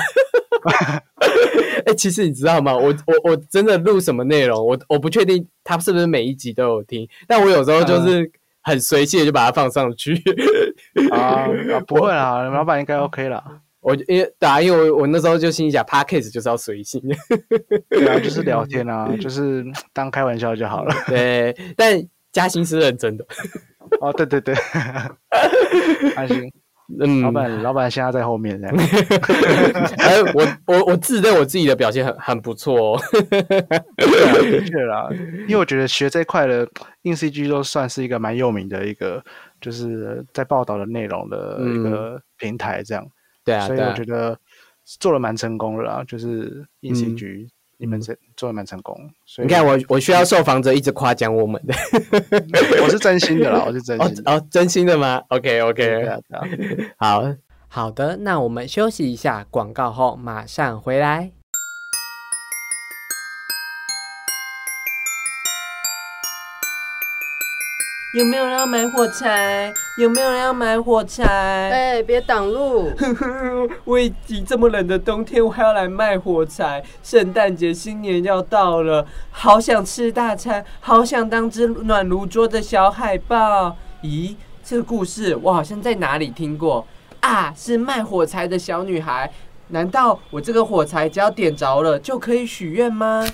[1.85, 2.73] 哎、其实你知道吗？
[2.77, 8.31] 我我我真的录什么内容，我我不确定他是不是每一集都有听，但我有时候就是
[8.63, 10.15] 很随性的就把它放上去。
[11.11, 13.43] 啊，啊不会啦， 老板应该 OK 啦。
[13.81, 17.01] 我因为对啊，因为我我那时候就心里想 p a c k a g e 就是要随性，
[17.89, 20.95] 对啊，就是聊天啊，就是当开玩笑就好了。
[21.07, 23.25] 对，但嘉兴是认真的，
[23.99, 24.55] 哦，对对对，
[26.15, 26.49] 安心。
[26.99, 28.75] 嗯，老板，老板现在在后面这样。
[29.99, 32.99] 哎，我我我自认我自己的表现很很不错哦。
[33.31, 35.07] 对啊，的确啦，
[35.47, 36.67] 因为我觉得学这一块的
[37.03, 39.23] 硬 CG 都算是一个蛮有名的一个，
[39.61, 43.05] 就是在报道的内容的一个平台这样，
[43.45, 44.37] 对啊，所以我觉得
[44.85, 47.47] 做的蛮成功的啦，就是硬 CG、
[47.83, 51.73] 你们这做的蛮成功，所以你看我我需要受访者一直夸奖我们的，
[52.81, 54.31] 我是真心的啦，我是真哦心的。
[54.31, 56.07] 哦，真心的吗？OK OK。
[56.95, 57.21] 好
[57.67, 61.31] 好的，那我们休息一下，广告后马上回来。
[68.13, 69.73] 有没有人要买火柴？
[69.97, 71.25] 有没有人要买火柴？
[71.25, 72.91] 哎、别挡路！
[73.85, 76.83] 我已经这么冷的冬天，我还要来卖火柴。
[77.01, 83.75] 圣诞节、新年要到了，好想吃大餐，好想当只暖炉桌的小海豹。
[84.03, 86.85] 咦，这个故事我好像在哪里听过
[87.21, 87.51] 啊？
[87.57, 89.31] 是卖火柴的小女孩。
[89.69, 93.25] 难道我这个火柴只要点着了就可以许愿吗？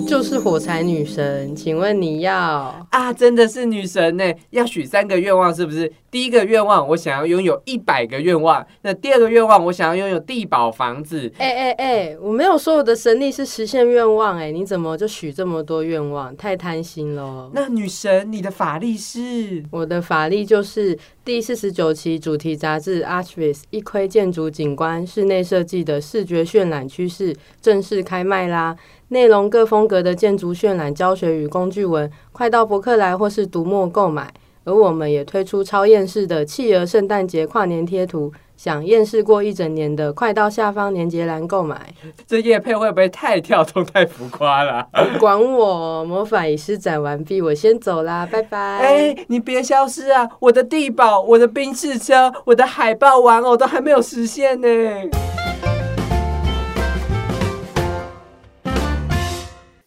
[0.00, 2.74] 我就是火柴女神，请问你要？
[2.90, 4.24] 啊，真的是女神呢！
[4.48, 5.92] 要许三个愿望，是不是？
[6.10, 11.30] 第一个愿望，我想要拥有一百个愿望；那第二个愿望，我想要拥有地堡房子。
[11.36, 12.16] 哎哎哎！
[12.18, 16.34] 我没有说我的神力是实现愿望，哎，你怎么就许这么多愿望？
[16.34, 17.50] 太贪心了。
[17.52, 19.62] 那女神，你的法力是？
[19.70, 28.74] 我的法力就是第四十九期主题杂志《Archvis》一窥建筑景观室内设计的视觉渲染趋势正式开卖啦！
[29.10, 34.32] 内容各风格的建筑渲染教学与工具文，快到博客来或是读墨购买。
[34.64, 41.92] 而而我们也推出超厌世的企鹅圣诞节跨年贴图，想厌世过一整年的，快到下方连接栏购买。
[42.24, 44.86] 这叶配会不会太跳动、 太浮夸了？
[45.18, 48.58] 管我，魔法已施展完毕，我先走啦，拜拜。
[48.58, 50.28] 哎、你别消失啊！
[50.38, 54.68] 我的地堡、我的冰室车、我的海豹玩偶都还没有实现呢。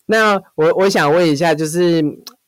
[0.05, 1.97] 那我我想问一下，就是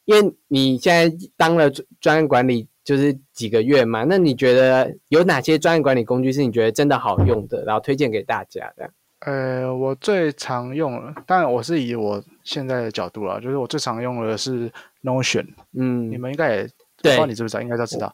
[0.05, 8.89] 因为你现在当了专专案管理，就是几个月嘛，那你觉得有哪些专案管理工具是你觉得真的好用的，然后推荐给大家的？
[9.21, 16.11] 呃，我最常用了，当然我是以我现在的角度啦，就是我最常用的是 Notion，嗯。
[16.11, 16.67] 你，们应该也，我
[17.01, 18.13] 不知道你知不知道，应该都知道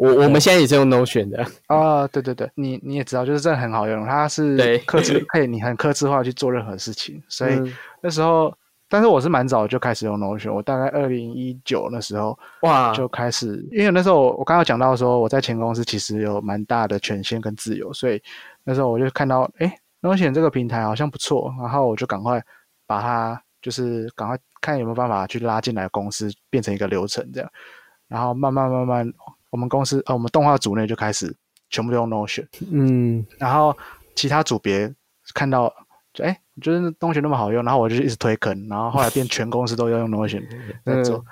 [0.00, 4.78] 我我们现在也是用 Notion 的，啊， 对对对，你你也知道，就是真的很好用，它是对。
[4.78, 7.76] 克制，可以你很克制化去做任何事情，所以嗯。
[8.00, 8.50] 那时候，
[8.88, 18.22] 但是我是蛮早就开始用 Notion，我大概二零一九那时候哇，就开始，因为那时候我我刚刚讲到说我在前公司其实有蛮大的权限跟自由，所以
[18.64, 22.42] 那时候我就看到，哎，Notion 这个平台好像不错，然后我就赶快
[22.86, 27.50] 把它就是赶快看有没有办法去拉进来公司，变成一个流程这样，
[28.08, 29.12] 然后慢慢慢慢，
[29.50, 31.34] 我们公司呃我们动画组内就开始
[31.68, 33.24] 全部都用 Notion，嗯。
[33.38, 33.76] 然后
[34.14, 34.92] 其他组别
[35.34, 35.72] 看到
[36.12, 40.42] 就哎，觉得 Notion 那么好用，然后我就一直推坑，然后后来变全公司都要用 Notion
[40.84, 41.24] 在做，嗯。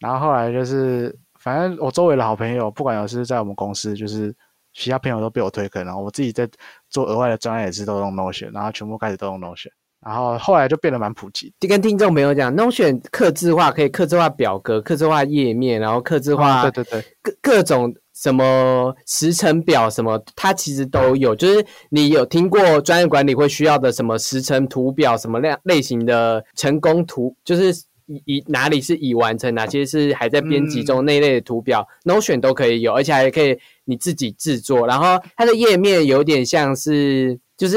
[0.00, 4.34] 然后后来就是反正我周围的好朋友，不管有是在我们公司，就是
[4.72, 6.48] 其他朋友都被我推坑，然后我自己在
[6.90, 9.70] 做额外的专业也是都用 Notion，然后全部开始都用 Notion，
[10.04, 11.52] 然后后来就变得蛮普及。
[11.58, 21.34] 就跟听众朋友讲，Notion 刻字化可以刻字化表格、刻字化页面，然后刻字化、啊对对对，各各种什么时程表什么，它其实都有。
[21.34, 27.70] 就是你有听过专业管理会需要的什么时程图表，什么类类型的成功图，就是
[28.06, 34.86] 以以哪里是已完成，哪些是还在编辑中那一类的图表、n o t i o n 都可以有，而且还可以你自己制作。
[34.86, 37.76] 然后它的页面有点像是就是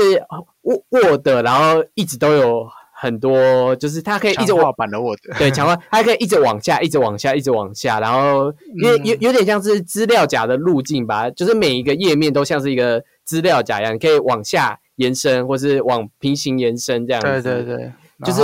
[0.89, 2.67] Word，然后一直都有
[2.99, 8.51] 很多，就是它可以一直强往化版的 Word， 对，强化，它可以一直往下，一直往下，一直往下，然后
[8.81, 17.41] 有有有点像是资料夹的路径吧，就是每一个页面都像是一个资料夹一样，你可以往下延伸，或是往平行延伸这样子。
[17.41, 17.93] 对对对，
[18.25, 18.41] 就是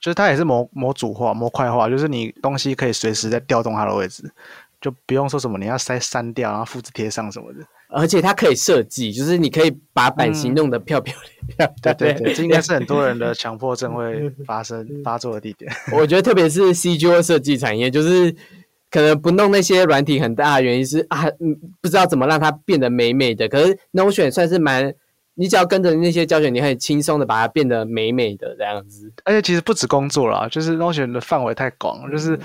[0.00, 4.30] 就是它也是模模组化、模块化，就是你东西可以随时在调动它的位置，
[4.80, 7.60] 就不用说什么你要塞删掉，然后复制贴上什么的。
[7.92, 11.94] 而且它可以设计，就是你可以把版型嗯弄得漂漂亮漂亮。
[11.98, 15.70] 对对对，这应该是很多人的强迫症会发生发作的地点。
[15.92, 18.34] 我觉得特别是 CGO 设计产业，就是
[18.90, 23.48] 可能不弄那些软体很大的原因是啊，嗯，不知道怎么让它变得美美的。
[23.48, 24.94] 可是 Notion 算是蛮，
[25.34, 29.12] 你只要跟着那些教学，你可以轻松的把它变得美美的这样子。
[29.24, 32.38] 而且其实不止工作啦，就是 Notion 的范围太广，就是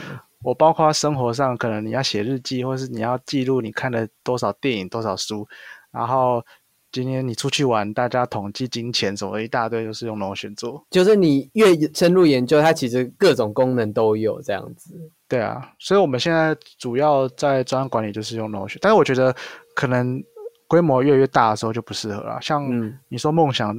[0.43, 5.47] 我包括生活上，可能你要写日记，或是你要记录你看了多少电影、多少书，
[5.91, 6.43] 然后
[6.91, 10.85] 今天你出去玩，大家统计金钱什么一大堆，就是用 Notion 做。
[10.89, 14.95] 就是你越深入研究，它其实各种功能都有这样子。
[15.27, 19.35] 对啊，所以我们现在主要在专案管理就是用 Notion，但是我觉得
[19.75, 20.23] 可能
[20.67, 22.39] 规模越来越大的时候就不适合了。
[22.41, 23.75] 像嗯，你说梦想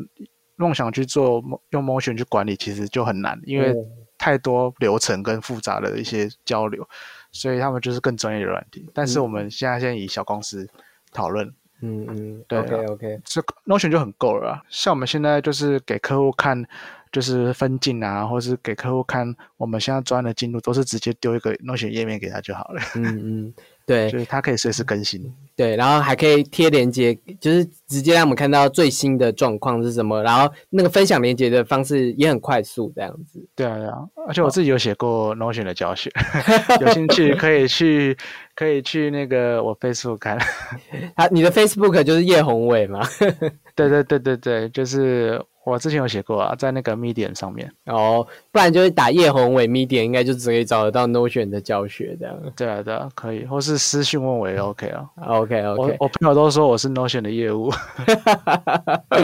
[0.57, 3.77] 梦想去做用 Motion 去管理，其实就很难，因为哦
[4.18, 6.87] 太多流程跟复杂的一些交流，
[7.31, 8.90] 所以他们就是更专业的软体。
[8.92, 10.68] 但是我们现在现在以小公司
[11.12, 11.46] 讨论，
[11.81, 14.62] 嗯嗯对啊，OK OK，这 Notion 就很够了啊。
[14.68, 16.66] 像我们现在就是给客户看，
[17.12, 23.54] 就是分镜啊，或是给客户看我们现在专案的进度，都是直接丢一个 Notion 页面给他就好了，嗯嗯，
[23.87, 25.33] 对 就是他可以随时更新。
[25.59, 33.44] 对，然后还可以贴链接，就是直接让我们看到最新的状况是什么，然后那个分享链接的方式也很快速，这样子。
[33.57, 36.09] 对啊，对啊，而且我自己有写过 Notion 的教学，
[36.81, 38.16] 有兴趣可以去
[38.55, 40.38] 可以去那个我 Facebook 看。
[41.16, 43.05] 啊，你的 Facebook 就是叶宏伟吗？
[43.75, 47.71] 对对对对对，就是我之前有写过啊，在那个 Medium 上面。
[47.87, 52.37] 哦，不然就是打叶宏伟 Medium，应该就只可以找得到 Notion 的教学这样。
[52.57, 55.07] 对啊对啊，可以，或是私信问我也 OK 啊。
[55.27, 57.70] OK 我 OK，我朋友都说我是 Notion 的业务。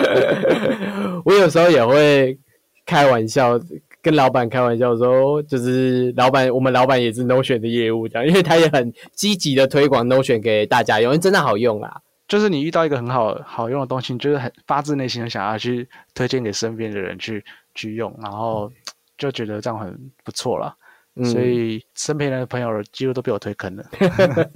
[1.25, 2.39] 我有时候也会
[2.87, 3.59] 开玩笑，
[4.03, 12.01] 跟老板开玩笑说，就是老板，我们老板也是 Notion 的业务这样，因为他也很积极的推广 Notion 给大家用，因为真的好用啦。
[12.27, 17.45] 就是你遇到一个很好好用的东西，你就是很发自内心的想要去推荐给身边的人去
[17.75, 18.73] 去用，然后
[19.19, 20.75] 就觉得这样很不错啦。
[21.17, 23.85] 嗯所以身边的朋友几乎都被我推坑了。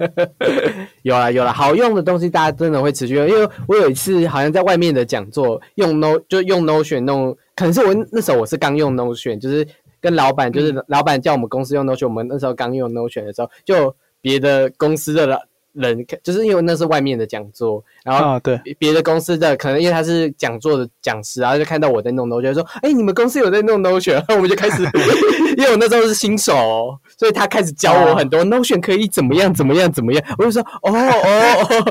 [1.03, 3.27] 有了有了，好用的东西大家真的会持续用。
[3.29, 9.65] 因为我有一次好像在外面的讲座用 No 就用 Notion 弄，可能是我那时候我是刚用 Notion，就是
[10.01, 24.83] 跟老板就是老板叫我们公司用 Notion，我们那时候刚用 Notion 的时候，就别的公司的人，就是因为那是外面的讲座，然后啊，对，别别的公司的可能因为他是讲座的讲师，然后就看到我在弄 Notion，说：“哎、你们公司有在弄 Notion？” 然后我们就开始，
[25.57, 31.85] 因为我那时候是新手哦，所以他开始教我很多 Notion 可以怎么样怎么样怎么样，我就说：“哦哦哦。”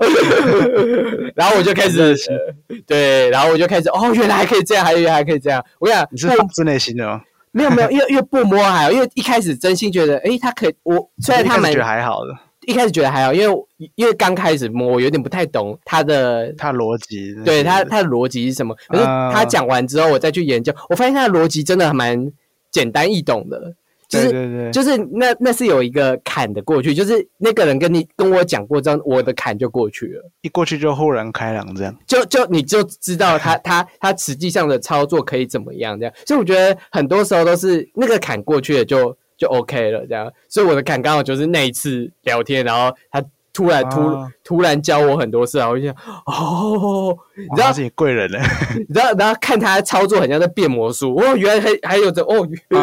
[1.35, 5.65] 然后我就开始，呃对，然后我就开始，哦，原来还可以这样，还原来还可以这样。
[5.79, 7.21] 我跟你讲，你是发自内心的吗？
[7.53, 12.35] 没有没有，因为因为不摸还好，因为一开始真心觉得，诶，他可以，我虽然他们觉得还好的，
[12.69, 18.77] 一开始觉得还好，因为因为刚开始摸，我有点不太懂他的他逻辑，对他他的逻辑是什么？
[18.89, 19.33] 可是啊。
[19.33, 22.31] 他讲完之后，我再去研究，我发现他的逻辑真的蛮
[22.71, 23.75] 简单易懂的，
[24.07, 31.97] 就是对对对，就是那那是有一个坎的过去，就是那个人跟你跟我讲过之后，我的坎就过去了，一过去就豁然开朗这样。
[32.07, 43.23] 就就你就知道他 他他实际上的操作可以怎么样这样，所以我觉得很多时候都是那个坎过去了就就 OK 了这样，所以我的坎刚好就是那一次聊天，然后他。
[43.51, 45.93] 突然突、啊突然教我很多事，然后我就想
[46.27, 48.39] 哦，你知道哇他是你贵人呢。
[48.79, 52.79] 你知道，然后看他操作很像在变魔术，哦，原来还还有这哦，啊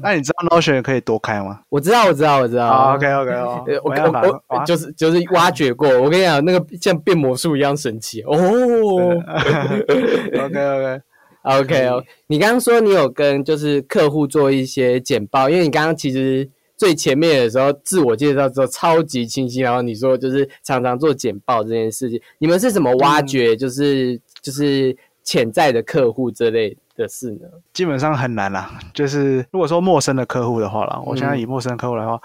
[0.00, 1.58] 那你知道 Notion 可以多开吗？
[1.70, 2.66] 我知道，我知道，我知道。
[2.68, 8.30] 啊，OK OK 哦呃，我没办法我我就是就是挖掘过，我跟你讲，那个像变魔术一样神奇哦。
[10.38, 11.00] OK OK，
[11.44, 27.46] OK 哦，你刚刚说你有跟就是客户做一些简报，因为你刚刚其实最前面的时候自我介绍之后超级清晰，然后你说就是常常做简报这件事情，你们是怎么挖掘就是、就是潜在的客户这类的事呢？
[27.72, 28.78] 基本上很难啦。
[28.92, 32.20] 就是如果说陌生的客户的话啦，我现在以陌生的客户来话，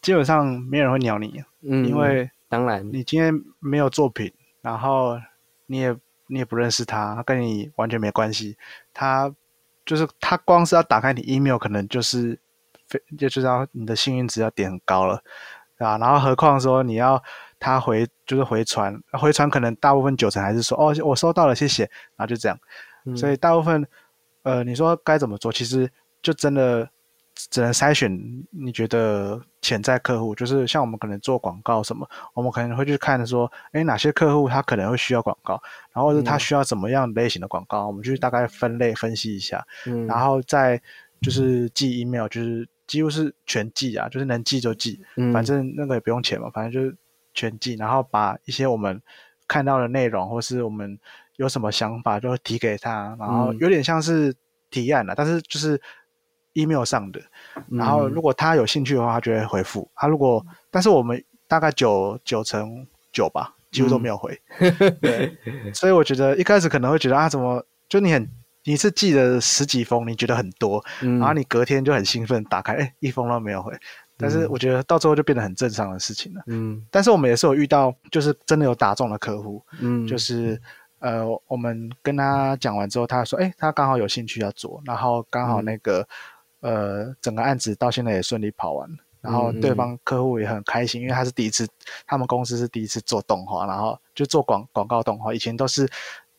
[0.00, 5.18] 基本上没有人会鸟你，嗯，因为当然，你今天没有作品，然后
[5.66, 5.94] 你也
[6.30, 8.56] 你也不认识他，他跟你完全没关系，
[8.94, 9.34] 他
[9.84, 12.38] 就是他光是要打开你 email，可能就是
[12.86, 15.22] 非就就是要你的幸运值要点很高了，
[15.76, 15.98] 对吧？
[15.98, 17.22] 然后何况说你要
[17.58, 21.82] 他回就是回传，回传可能大部分九成还是说哦我收到了谢谢，
[22.16, 22.58] 然后就这样，
[23.04, 23.16] 嗯。
[23.16, 23.86] 所以大部分
[24.42, 25.90] 呃你说该怎么做，其实
[26.22, 26.88] 就真的
[27.48, 28.10] 只能筛选
[28.50, 35.62] 你觉得潜在客户，就是像我们可能做广告什么，我们可能会去看说，哎，哪些客户他可能会需要广告，
[35.92, 36.40] 然后是他嗯。
[36.40, 40.80] 需要怎么样类型的广告，我们就大概分类分析一下，嗯，然后再
[41.20, 45.32] 就是寄 email，就是几乎是全寄啊，就是能寄就寄，嗯。
[45.32, 46.96] 反正那个也不用钱嘛，反正就是
[47.34, 49.00] 全寄，然后把一些我们
[49.46, 50.98] 看到的内容或是我们
[51.36, 53.58] 有什么想法就提给他，然后嗯。
[53.58, 54.34] 有点像是
[54.70, 55.80] 提案了，但是就是
[56.54, 57.20] email 上的。
[57.70, 59.90] 然后嗯如果他有兴趣的话，他就会回复。
[59.94, 64.38] 他如果，但是我们大概九九成九吧，几乎都没有回。
[65.00, 65.36] 对，
[65.74, 68.28] 所以我觉得一开始可能会觉得啊，怎么就你很
[68.64, 73.72] 你是寄了十几封，你觉得很多，嗯然后你隔天就很兴奋打开，哎，一封都没有回。
[74.16, 76.42] 但是我觉得到最后就变得很正常的事情了。
[76.46, 80.60] 嗯但是我们也是有遇到，就是真的有打中的客户，嗯就是
[80.98, 86.06] 呃，我们跟他讲完之后，他说，哎，他刚好有兴趣要做，然后刚好嗯那个、
[86.60, 91.66] 呃，整个案子到现在也顺利跑完了，然后对方客户也很开心，因为他是第一次，
[92.06, 95.88] 他们公司是第一次做动画，然后就做广广告动画，以前都是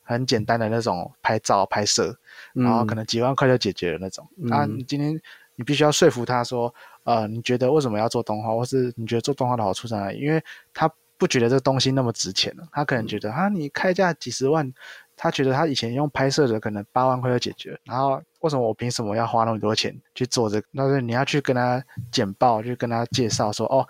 [0.03, 2.15] 很简单的那种拍照拍摄，
[2.53, 4.25] 然后可能几万块就解决了那种。
[4.49, 4.77] 啊，嗯。
[4.77, 5.19] 你今天
[5.55, 10.19] 你必须要说服他说，呃，你觉得为什么要做动画，或是你觉得做动画的好处在哪里？
[10.19, 10.43] 因为
[10.73, 14.71] 他不觉得这个东西那么值钱了，他可能觉得啊，你开价几十万，
[15.15, 20.67] 他觉得他以前用拍摄的可能八万块就解决了，然后为什么我凭什么要花那么多钱去做这个？
[20.71, 23.87] 那是你要去跟他简报，去跟他介绍说，哦，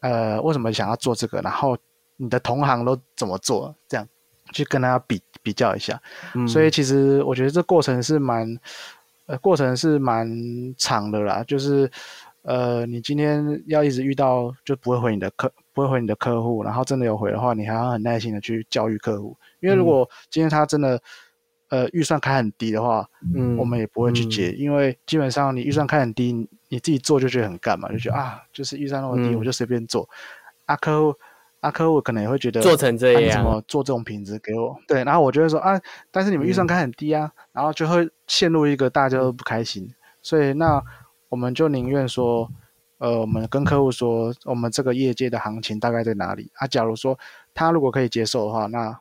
[0.00, 1.40] 呃，为什么想要做这个？
[1.40, 1.76] 然后
[2.16, 3.74] 你的同行都怎么做？
[3.88, 4.06] 这样
[4.52, 6.00] 去跟他比比较一下。
[6.34, 8.58] 嗯所以其实我觉得这过程是蛮，
[9.26, 10.28] 呃，过程是蛮
[10.76, 11.44] 长的啦。
[11.46, 11.90] 就是，
[12.42, 19.36] 呃，你今天要一直遇到就不会回你的客，不会回你的客户，然后真的有回的话，你还要很耐心的去教育客户。
[19.60, 21.00] 因为如果今天他真的，
[21.72, 30.06] 呃，预算开很低的话，嗯我们也不会去接，因为基本上你预算开很低，你你自己做就觉得很干嘛，就觉得啊，就是预算那么低，嗯我就随便做。
[30.66, 31.18] 啊，客户，
[31.60, 34.76] 啊，客户可能也会觉得做成这啊你怎么做这种品质给我？
[34.86, 39.88] 对，然后我就会说啊，但是你们预算开很低啊，然后就会陷入一个大家都不开心，
[40.20, 40.78] 所以那
[41.30, 42.46] 我们就宁愿说，
[42.98, 46.66] 呃，我们跟客户说，我们这个业界的行情大概在哪里啊？
[46.66, 47.18] 假如说
[47.54, 49.00] 他如果可以接受的话，那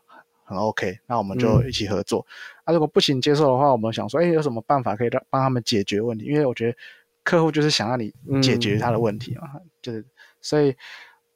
[0.51, 2.25] 很 OK，那我们就嗯一起合作。
[2.65, 6.25] 啊，如果不行接受的话，我们想说，哎，有什么办法可以让帮他们解决问题？
[6.25, 6.77] 因为我觉得
[7.23, 9.49] 客户就是想让你解决他的问题嘛，
[9.81, 10.05] 就是
[10.41, 10.75] 所以。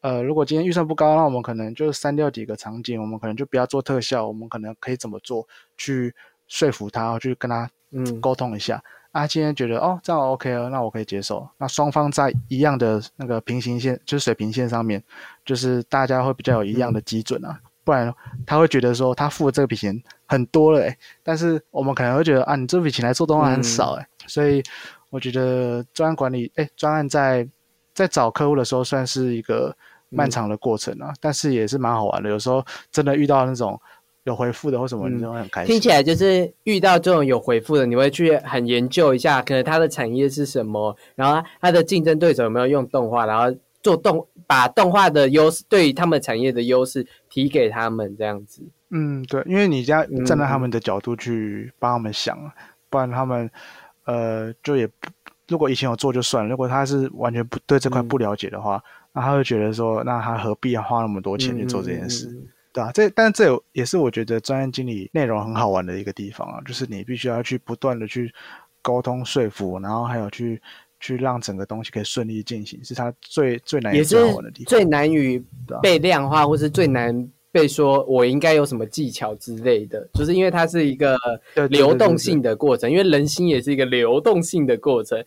[0.01, 5.47] 呃，如果今天预算不高，那我们可能就删掉几个场景，我们可能就不要做特效，我们可能可以怎么做
[5.79, 6.13] 去
[6.47, 8.79] 说服他，去跟他嗯沟通一下。
[9.13, 11.49] 啊，今天觉得哦这样 OK 了，那我可以接受。
[11.57, 15.03] 那双方在一样的那个平行线，就是水平线上面，
[15.43, 17.59] 就是大家会比较有一样的基准啊。
[17.85, 18.13] 不然
[18.45, 24.61] 他会觉得说他付的这笔钱很多了、欸，但是我们可能会觉得啊，你这笔钱来做动画很少哎、欸，所以
[25.09, 27.47] 我觉得专案管理，哎、专案在
[27.93, 29.73] 在找客户的时候算是一个
[30.09, 32.29] 漫长的过程啊，但是也是蛮好玩的。
[32.29, 33.79] 有时候真的遇到那种
[34.23, 35.73] 有回复的或什么，嗯你就会很开心。
[35.73, 43.55] 听起来就是遇到这种有回复的，你会去很研究一下，可能他的产业是什么，然后他的竞争对手有没有用动画，然后
[43.85, 48.63] 做动把动画的优势对于他们产业的优势提给他们这样子。
[48.89, 52.35] 嗯，对，因为你要嗯站在他们的角度去帮他们想，
[52.89, 53.47] 不然他们
[54.05, 55.09] 呃就也不，
[55.47, 58.81] 如果以前有做就算了，如果他是完全不对这块嗯不了解的话，
[59.13, 62.27] 那他会觉得说，那他何必要花那么多钱去做这件事？
[62.73, 68.33] 对啊，这但这有也是我觉得专业经理内容很好玩的一个地方啊，就是你必须要去不断的去
[68.81, 70.59] 沟通说服，然后还有去
[71.05, 74.63] 去让整个东西可以顺利进行，是他最最难也最是。
[74.65, 75.43] 最难于
[75.83, 81.15] 被量化，或是最难被说我应该有什么技巧之类的，就是因为它是一个
[81.69, 85.23] 流动性的过程，因为人心也是一个流动性的过程。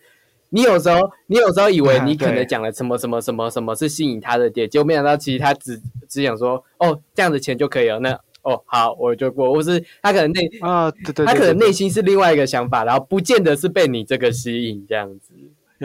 [0.49, 7.99] 你有时候，你有时候以为 你可能讲了什么什么什么什么是吸引他的点，结果没想到其实他只只想说，哦，这样的钱就可以了。
[7.99, 8.11] 那
[8.41, 15.33] 哦，好，我就过，或是他可能内啊，对对对，他可能内心是另外一个想法，然后不见得是被你这个吸引这样子。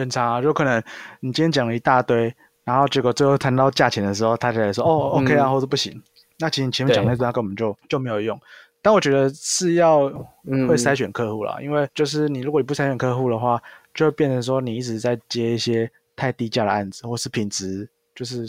[0.01, 0.82] 很长啊，就可能
[1.20, 2.34] 你今天讲了一大堆，
[2.64, 6.03] 然后结果最后谈到价钱的时候，他才来说哦嗯 OK 啊，或者不行。
[6.38, 8.38] 那其实你前面讲对那段，根本就就没有用。
[8.82, 10.03] 但我觉得是要
[10.47, 13.62] 嗯会筛选客户啦，因为就是你如果你不筛选客户的话，
[13.95, 18.49] 就会变成说你一直在接一些太低价的案子，或是品质就是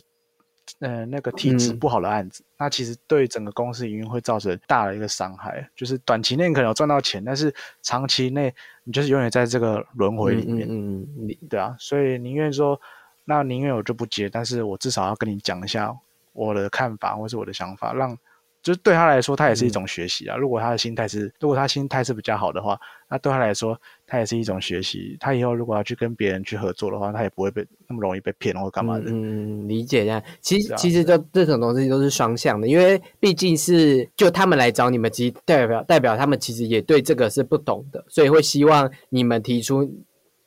[0.79, 5.69] 呃那个体质嗯不好的案子，那其实对整个公司营运会造成大的一个伤害。
[5.75, 8.53] 就是短期内可能有赚到钱，但是长期内
[8.83, 10.67] 你就是永远在这个轮回里面。
[10.67, 12.79] 嗯嗯嗯，你对啊，所以宁愿说，
[13.25, 15.95] 那宁愿我就不接，但是我至少要跟你讲一下
[16.33, 18.17] 我的看法或是我的想法，让
[18.65, 20.35] 就是对他来说，他也是一种学习啊。
[20.35, 22.75] 如果他的心态是，如果他心态是比较好的话，
[23.07, 25.15] 那对他来说，他也是一种学习。
[25.19, 29.03] 他以后如果要去跟别人去合作的话，他也不会被那么容易被骗或干嘛的。
[29.09, 30.19] 嗯，理解这样。
[30.41, 39.87] 其实其实这这种东西都是双向的，因为毕竟是就他们来找你们，其实代表代表他们其实也对这个是不懂的，所以会希望你们提出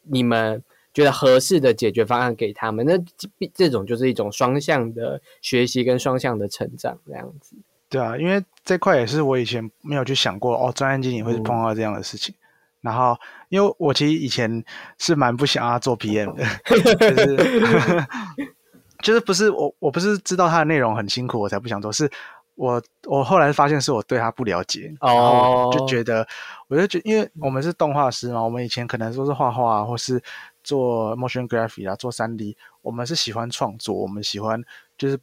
[0.03, 0.61] 你们
[0.93, 2.85] 觉得合适的解决方案给他们。
[2.85, 7.55] 那这这种就是一种双向的学习跟双向的成长这样子。
[7.89, 12.35] 对啊，因为这块也是我以前没有去想过哦，专案经理会碰到这样的事情。
[12.81, 13.19] 然后，
[13.49, 14.65] 因为我其实以前
[14.99, 16.45] 是蛮不想要做 PM 的，
[16.97, 18.07] 就是
[19.03, 22.09] 就是不是我我不是知道他的内容很辛苦，我才不想做，是
[22.55, 26.27] 我我后来发现是我对他不了解，然后就觉得，
[26.69, 30.23] 我就觉因为我们是动画师嘛，我们以前可能说是画画啊，或是
[30.63, 34.63] 做 motion graphic 啊，做三 D，我们是喜欢创作，我们喜欢
[34.97, 35.19] 就是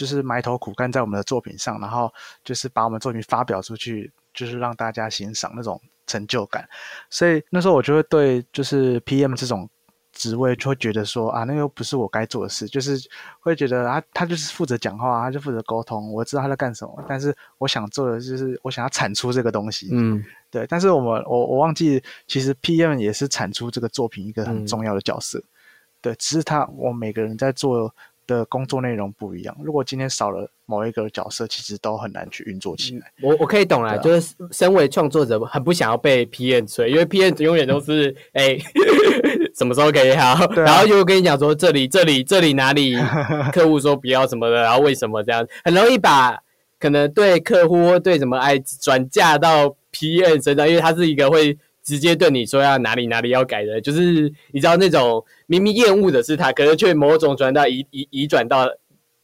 [0.00, 2.10] 就是埋头苦干在我们的作品上，然后
[2.42, 6.66] 就是把我们作品发表出去，就是让大家欣赏那种成就感。
[7.10, 9.68] 所以那时候我就会对就是 PM 这种
[10.10, 12.98] 职位就会觉得说啊，那个又不是我该做的事，就是
[13.40, 19.90] 会觉得啊，他就是负责讲话，他就负责沟通，我知道他在干什么，但是我想做的就是我想要产出这个东西。
[19.92, 25.42] 嗯对，但是我们我我忘记，其实 PM 也是产出这个作品一个嗯很重要的角色。
[26.02, 27.94] 对，只是他我每个人在做
[28.34, 29.56] 的工作内容不一样。
[29.62, 33.12] 如果今天少了某一个角色，其实都很难去运作起来。
[33.20, 38.56] 我我可以懂啦，啊就是身为创作者，很不想要被 PM 催，因为 P N 永远都是哎、
[39.56, 42.96] 什么时候可以好，啊然后又跟你讲说这里这里这里哪里
[43.52, 46.38] 客户说不要什么的，然后为什么这样，很容易把
[46.78, 51.58] 可能对客户或对什么哎转嫁到 P N 身上，因为他是一个会。
[51.90, 58.68] 直接对你说要哪里哪里要改的，就是你知道那种明明厌恶的是他，可是却某种转到移移移转到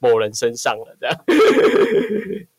[0.00, 1.16] 某人身上了，这样。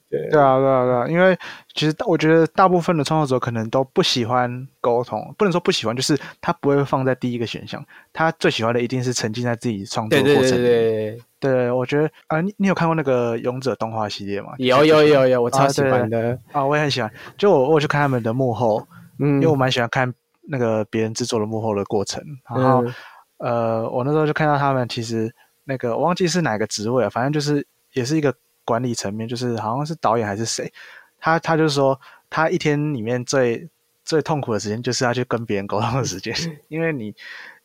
[0.10, 1.38] 对啊，对啊，对啊，因为
[1.74, 10.58] 其实大我觉得大部分的创作者可能都不喜欢沟通，不能说不喜欢，就是他不会放在第一个选项，他最喜欢的一定是沉浸在自己创作过程里对。
[10.58, 11.20] 对对。
[11.40, 14.54] 对，我觉得啊、你你有看过那个勇者动画系列吗？
[14.58, 16.40] 有有有有，我超喜欢的。
[16.52, 17.12] 啊，我也很喜欢。
[17.38, 18.88] 就我我有去看他们的幕后，
[19.20, 22.24] 嗯因为我蛮喜欢看那个别人制作的幕后的过程。
[22.50, 22.94] 然后、嗯
[23.38, 28.34] 呃，我那时候就看到他们其实那个我忘记是哪个职位了，反正就是也是一个
[28.66, 30.72] 管理层面，就是好像是导演还是谁，
[31.20, 32.00] 他他就说
[32.30, 33.70] 他一天里面最
[34.04, 36.34] 最痛苦的时间就是要去跟别人沟通的时间，
[36.70, 37.14] 因为你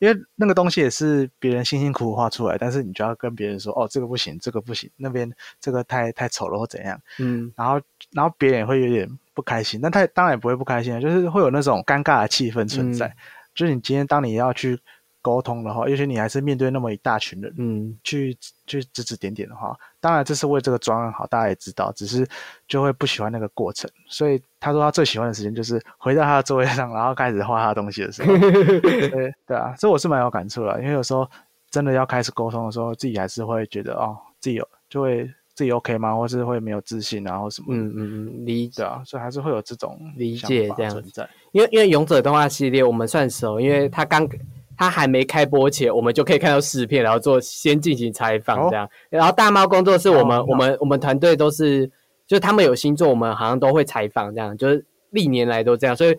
[0.03, 7.81] 因为那个东西也是别人辛辛苦苦画出来，但是你就要跟别人说哦，这个不行，这个不行，那边这个太太丑了或怎样，嗯然后
[8.11, 13.07] 然后别人也会有点不开心，但他当然也不会不开心啊，就是会有那种尴尬的气氛存在。
[13.07, 13.17] 嗯
[13.55, 14.77] 就是你今天当你要去
[15.21, 18.37] 沟通的话，尤其你还是面对那么一大群人，嗯去
[18.67, 22.27] 去指指点点的话，当然这是为这个专案好，大家也知道，只是
[22.67, 23.89] 就会不喜欢那个过程。
[24.09, 28.37] 所以他说他最喜欢的时间就是回到他的座位上，然后开始画他的东西的时候。
[28.37, 31.25] 对对啊，这我是蛮有感触的，因为有时候
[31.71, 35.25] 真的要开始沟通的时候，自己还是会觉得哦，自己有就会
[35.55, 36.17] 自己 OK 吗？
[36.17, 37.69] 或是会没有自信啊，或什么。
[37.71, 38.87] 嗯嗯嗯，理解对。
[38.87, 41.31] 啊，所以还是会有这种理解这样子存在。
[41.53, 44.29] 因为因为勇者动画系列我们算熟，因为他刚
[44.77, 48.89] 他还没开播前，我们就可以看到试片，然后做先进行采访这样。
[49.11, 51.87] 然后大猫工作室，我们、哦我们我们团队都是，
[52.27, 55.97] 就是他们有新作，我们好像都会采访这样，就是历年来都这样。
[55.97, 56.17] 所以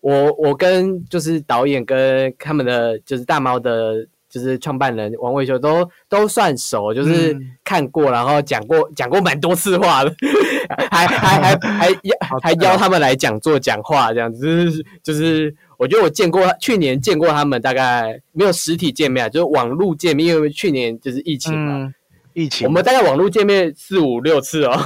[0.00, 4.06] 我我跟就是导演跟他们的就是大猫的。
[4.32, 7.50] 就是创办人王卫修都都算熟，就是嗯。
[7.64, 10.14] 看过，然后讲过讲过蛮多次话的，
[10.90, 21.94] 还还还还邀还邀他们来讲座讲话这样子，就是就是我觉得我见过去年见过他们，大概没有实体见面啊，就是网络见面，因为去年就是疫情嘛，嗯，
[22.34, 24.78] 疫情，我们大概网络见面四五六次哦。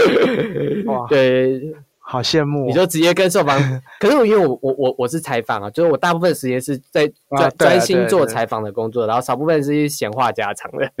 [0.86, 1.60] 哇，对，
[2.08, 2.66] 好羡慕哦。
[2.68, 3.58] 你就直接跟受访，
[3.98, 10.90] 可是我因为我我我我是采访啊，就是我大部分时间是在专专心做采访的工作，然后少部分是闲话家常的。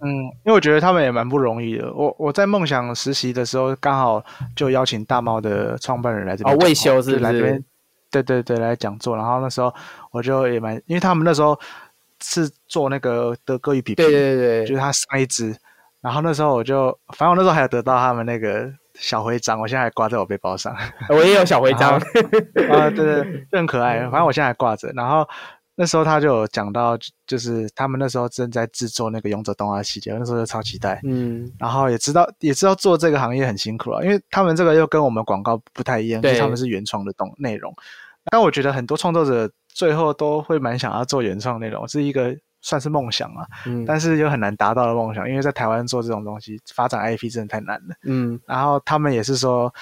[0.00, 0.14] 嗯，
[0.44, 1.92] 因为我觉得他们也蛮不容易的。
[1.92, 4.24] 我我在梦想实习的时候，刚好
[4.54, 7.64] 就邀请大猫的创办人来这边哦讲话，魏修是是来这边，
[8.10, 9.16] 对对对，来讲座。
[9.16, 9.74] 然后那时候
[10.12, 11.58] 我就也蛮，因为他们那时候
[12.22, 15.56] 是做那个德歌与皮皮，对对对对，就是他上一支。
[16.00, 18.68] 然后那时候我就，反正我那时候还有得到他们那个
[18.98, 20.74] 小徽章，我现在还挂在我背包上。
[21.08, 21.92] 我也有小徽章。
[22.70, 24.00] 啊，对对，就很可爱。
[24.02, 24.88] 反正我现在还挂着。
[24.94, 25.26] 然后
[25.74, 31.00] 那时候他就有讲到，就是他们那时候正在制作那个勇者动画系列，那时候就超期待。
[31.04, 37.74] 嗯，然后也知道也知道做这个行业很辛苦了，因为他们这个又跟我们广告不太一样，就是对他们是原创的动内容。
[38.30, 47.94] 但我觉得很多创作者最后都会蛮想要做原创内容，是一个算是梦想啊，嗯但是又很难达到的梦想，因为在台湾做这种东西，发展 IP 真的太难了。
[48.04, 49.72] 嗯然后他们也是说，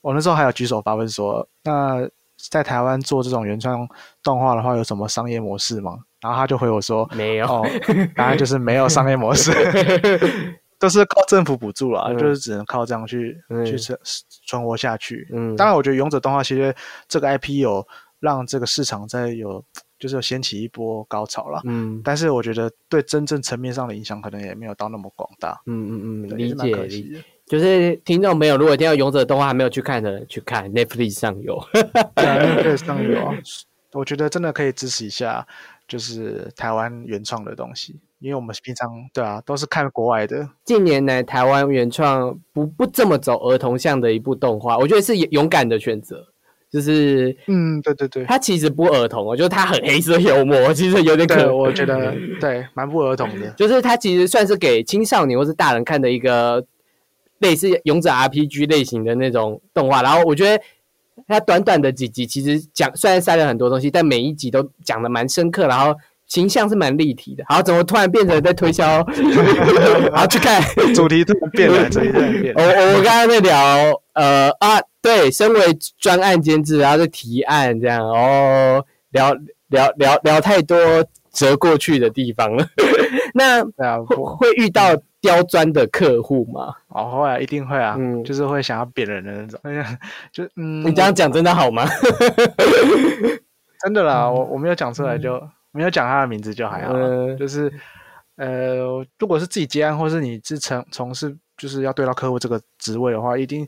[0.00, 2.08] 我那时候还有举手发问说，那
[2.50, 3.86] 在台湾做这种原创
[4.22, 5.98] 动画的话，有什么商业模式吗？
[6.20, 7.46] 然后他就回我说，没有。
[7.46, 7.64] 哦，
[8.16, 9.52] 答案就是没有商业模式，
[10.78, 13.98] 都是靠政府补助啦，嗯就是只能靠这样去、嗯去存
[14.46, 15.28] 存活下去。
[15.32, 16.72] 嗯，当然，我觉得《勇者动画其实》
[17.06, 17.86] 这个 IP 有
[18.18, 19.64] 让这个市场在有
[20.02, 21.60] 就是有掀起一波高潮了。
[21.64, 27.24] 嗯但是我觉得对真正层面上的影响可能也没有到那么广大，嗯嗯嗯，理解理解。
[27.46, 31.56] 就是听众朋友，如果听到勇者动画还没有去看的，去看 Netflix 上有。
[32.16, 33.32] Netflix 上有啊，
[33.92, 35.46] 我觉得真的可以支持一下，
[35.86, 46.31] 就是台湾原创的东西，因为我们平常对啊都是看国外的，近年来台湾原创不不这么走儿童向的一部动画，我觉得是勇敢的选择。
[46.72, 53.50] 就是嗯，对对对，他其实不儿童，我觉得他很黑色幽默，其实有点，可我觉得 对，蛮不儿童的。
[53.58, 56.64] 就是他其实算是给青少年或是大人看的一个
[57.40, 60.02] 类似勇者 RPG 类型的那种动画。
[60.02, 60.62] 然后我觉得
[61.28, 65.94] 它短短的几集，其实讲虽然塞了很多东西，但每一集都讲的蛮深刻，然后
[66.26, 67.44] 形象是蛮立体的。
[67.48, 69.04] 好，怎么突然变成在推销？
[70.14, 70.62] 好，去看。
[70.94, 72.68] 主题突然变了，主题突然变我了。
[72.72, 73.56] 我我刚刚在聊，
[74.14, 75.60] 呃啊，对，身为
[75.98, 79.34] 专案监制，然后在提案这样，哦，聊
[79.68, 80.76] 聊聊聊太多
[81.32, 82.64] 折过去的地方了。
[83.34, 86.74] 那对啊，会会遇到刁钻的客户吗？
[86.88, 89.58] 哦，会啊，一定会啊，嗯就是会想要扁人的那种。
[89.64, 89.98] 哎呀，
[90.30, 91.84] 就嗯，你这样讲真的好吗？
[93.82, 95.42] 真的啦，我我没有讲出来就
[95.72, 96.94] 没有讲他的名字就还好
[97.36, 97.72] 就是
[98.36, 103.66] 呃，如果是自己接案，或是你是从从事就是要对到客户这个职位的话，一定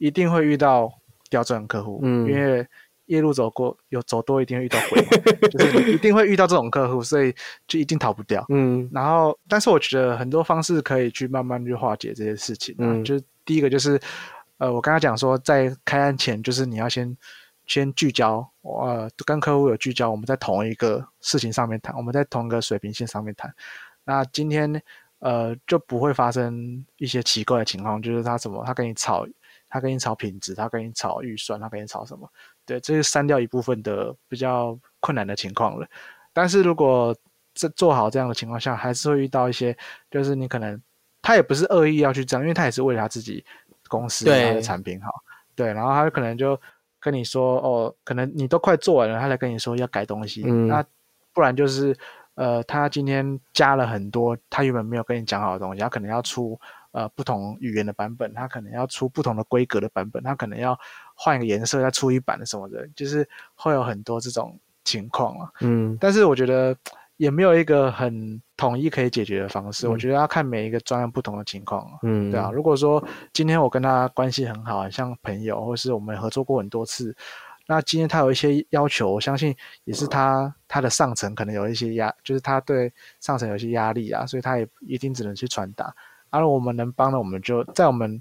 [0.00, 0.90] 一定会遇到
[1.28, 2.66] 刁钻客户，嗯因为
[3.06, 5.02] 夜路走过有走多，一定会遇到鬼，
[5.50, 7.34] 就是你一定会遇到这种客户，所以
[7.66, 8.44] 就一定逃不掉。
[8.48, 12.86] 嗯然后，但是我觉得很多方式可以去慢慢去化解这些事情、啊。
[12.86, 14.00] 嗯就是第一个就是，
[14.58, 17.16] 呃，我刚刚讲说，在开案前，就是你要先
[17.66, 23.52] 先聚焦，呃，跟客户有聚焦，我们在同一个事情上面谈，我们在同一个水平线上面谈。
[24.04, 24.80] 那今天
[25.18, 29.26] 呃就不会发生一些奇怪的情况，就是他什么，他跟你吵，
[29.70, 32.30] 他跟你吵品质，他跟你吵预算，他跟你吵什么？
[32.66, 35.86] 对，这是删掉一部分的比较困难的情况了。
[36.32, 37.16] 但是如果
[37.54, 39.76] 这做好这样的情况下，还是会遇到一些，
[40.10, 40.80] 就是你可能
[41.22, 43.44] 他也不是恶意要去这样，因为他也是为了他自己
[43.88, 45.10] 公司对他的产品好，
[45.54, 46.60] 对，然后他可能就
[47.00, 50.42] 跟你说哦，可能你都快做完了，他才跟你说要改东西。
[50.46, 50.84] 嗯那
[51.32, 51.96] 不然就是
[52.34, 56.58] 呃，他今天加了很多他原本没有跟你讲好的东西，他可能要出
[56.92, 60.78] 呃不同语言的版本，它可能要出不同的规格的版本，它可能要
[61.14, 65.50] 换一个颜色再出一版的什么的，就是会有很多这种情况啊。
[65.60, 66.76] 嗯但是我觉得
[67.16, 71.98] 也没有一个很统一可以解决的方式，嗯我觉得要看每一个专案不同的情况啊。
[72.02, 77.14] 嗯，对啊，如果说今天我跟他关系很好，很像朋友，或是我们合作过很多次，
[77.66, 85.94] 那今天他有一些要求，我相信也是他他的上层可能有一些压，就是他对上层有一些压力啊，所以他也一定只能去传达。
[86.30, 88.20] 而、我们能帮的，我们就在我们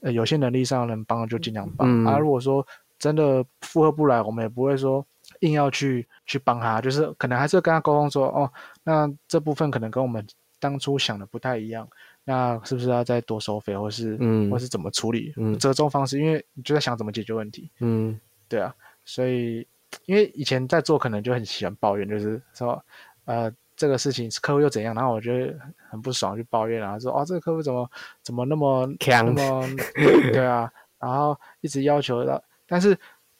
[0.00, 1.88] 呃有些能力上能帮的就尽量帮。
[1.88, 2.66] 嗯啊，如果说
[2.98, 5.04] 真的负荷不来，我们也不会说
[5.40, 8.50] 硬要去去帮他，就是可能还是跟他沟通说，哦，
[8.82, 10.26] 那这部分可能跟我们
[10.60, 11.86] 当初想的不太一样，
[12.24, 16.18] 那是不是要再多收费，或是、嗯或是怎么处理、嗯折中方式？
[16.18, 18.18] 因为你就在想怎么解决问题，嗯
[18.48, 18.74] 对啊，
[19.04, 19.66] 所以
[20.06, 22.82] 因为以前在做，可能就很喜欢抱怨，就是说，
[23.24, 25.56] 呃，这个事情客户又怎样，然后我就会
[25.90, 27.90] 很不爽，就抱怨，然后说，哦，这个客户怎么
[28.22, 29.68] 怎么那么那强么，
[30.32, 32.96] 对啊，然后一直要求到，但是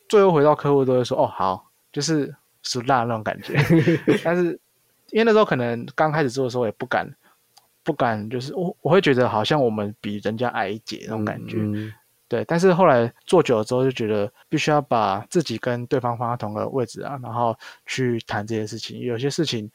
[0.09, 3.55] 最后回到客户都会说，哦，好，就是熟辣那种感觉，
[4.25, 4.59] 但是
[5.11, 7.09] 因为那时候可能刚开始做的时候也不敢。
[7.87, 11.93] 不敢，就是我我会觉得好像我们比人家矮一截那种感觉，嗯
[12.29, 17.55] 对，但是后来做久了之后，就觉得必须要把自己跟对方放在同个位置啊，然后
[17.85, 18.99] 去谈这些事情。
[19.01, 19.71] 有些事情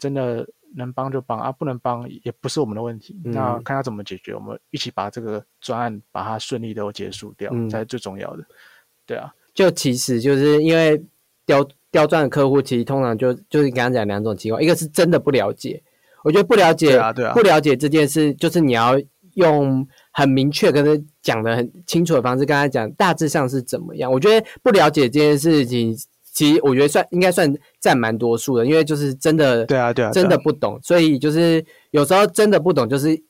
[0.00, 0.44] 真的
[0.74, 3.16] 能帮就帮啊，不能帮也不是我们的问题。
[3.22, 8.44] 那嗯看他怎么解决，我们一起把这个专案把它顺利的结束掉，嗯才是最重要的。
[9.06, 11.00] 对啊，就其实就是因为
[11.44, 15.82] 刁刁钻的客户，其实通常就就是你刚刚讲两种情况，一个是真的不了解，
[16.24, 18.94] 我觉得不了解，对啊对啊不了解这件事，就是你要
[19.34, 24.10] 用很明确跟他讲的很清楚的方式跟他讲大致上是怎么样。
[24.10, 25.96] 我觉得不了解这件事情，
[26.40, 33.22] 其实我觉得算应该算占蛮多数的，因为就是真的对啊，对啊，真的不懂，所以就是有时候真的不懂，就是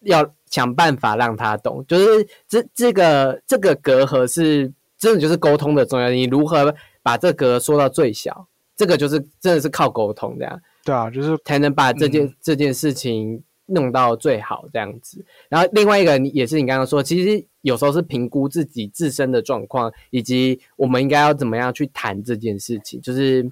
[0.00, 1.82] 要想办法让他懂。
[1.88, 8.46] 就是这这个这个隔阂是真的就是沟通的重要，你如何把这隔阂缩到最小，
[8.76, 15.24] 这个就是真的是靠沟通这样对啊，就是才能把这件、嗯这件事情弄到最好这样子。
[15.48, 23.48] 然后另外一个你也是你刚刚说，其实有时候是评估自己自身的状况，以及我们应该要怎么样去谈这件事情，就是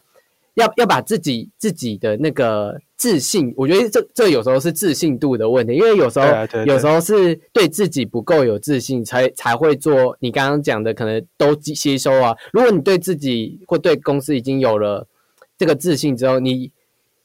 [0.54, 6.26] 要要把自己自己的那个自信，我觉得这这有时候是自信度的问题，因为有时候、
[6.66, 12.36] 有时候是对自己不够有自信，才才会做你刚刚讲的，可能都吸吸收啊。
[12.52, 15.06] 如果你对自己或对公司已经有了
[15.56, 16.70] 这个自信之后，你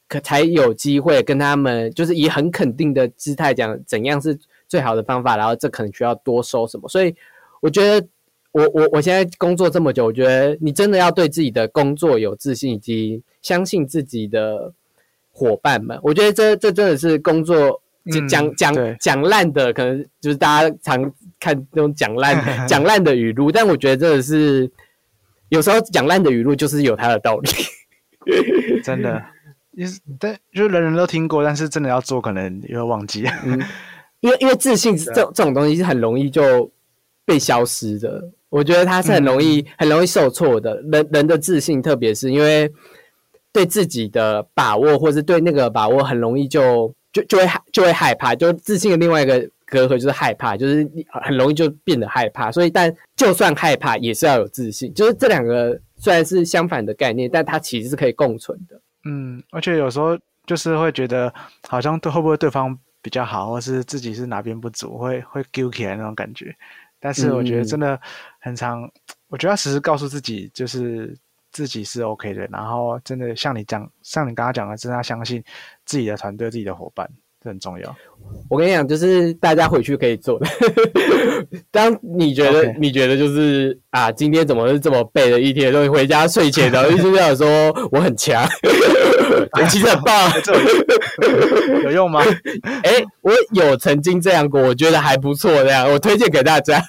[0.08, 4.38] 可才有机会跟他们，就是以很肯定的姿态讲怎样是
[4.68, 6.88] 最好的方法，然后这可能需要多收什么。
[6.88, 7.16] 所以
[7.62, 8.08] 我觉得
[8.52, 14.74] 我我我现在工作这么久，我觉得你真的要对自己的工作有自信，以及相信自己的
[15.32, 16.00] 伙伴们。
[16.04, 22.38] 我觉得这这真的是工作嗯讲讲讲烂的，可能就是大家常看那种讲烂
[22.68, 24.70] 讲烂的语录，但我觉得真的是
[25.50, 27.50] 有时候讲烂的语录就是有它的道理。
[28.84, 29.22] 真的，
[29.74, 33.26] 也是但就是人人都听过，但是真的要做，可能又会忘记。
[33.46, 33.60] 嗯，
[34.22, 36.72] 因为因为自信这这种东西是很容易就
[37.26, 40.82] 被消失的，我觉得它是很容易、很容易受挫的。
[40.92, 42.72] 人人的自信，特别是因为
[43.52, 48.36] 对自己的把握，或是对那个把握，很容易就就就会就会害怕。
[48.36, 52.52] 就自信的另外一个隔阂就是害怕，就是你很容易就变得害怕。
[52.52, 54.94] 所以，但就算害怕，也是要有自信。
[54.94, 58.80] 就是这两个虽然是相反的概念，但它其实是可以共存的。
[59.06, 61.34] 嗯，而且有时候就是会觉得
[61.68, 66.56] 好像对会不会对方比较好，或是自己是哪边不足，会会丢起来那种感觉。
[67.00, 68.00] 但是我觉得真的
[68.40, 68.90] 很常，
[69.28, 71.14] 我觉得要时时告诉自己，就是
[71.52, 75.44] 自己是 OK 的，然后真的像你讲，像你刚刚讲的，真的要相信
[75.86, 77.10] 自己的团队、自己的伙伴，
[77.44, 77.96] 这很重要。
[78.50, 80.48] 我跟你讲，就是大家回去可以做的。
[81.72, 87.48] 当你觉得你觉得就是啊，今天怎么是这么背的一天，都回家睡前然后一直想说
[87.92, 88.44] 我很强，
[89.60, 90.32] 我其实很棒。
[91.74, 92.24] 有 有用吗？
[92.84, 95.52] 哎、我有曾经这样过，我觉得还不错。
[95.52, 96.82] 这样，我推荐给大家，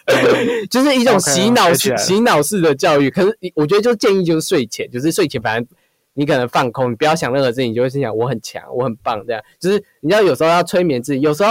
[0.71, 3.11] 就是一种洗脑学起来了洗脑式的教育。
[3.11, 5.67] 可是你我觉得就建议就是睡前，就是睡前反正
[6.15, 9.25] 你可能放空，你不要想任何事情，你就会心想我很强，我很棒。
[9.27, 11.51] 这样，就是你知道有时候要催眠自己，有时候。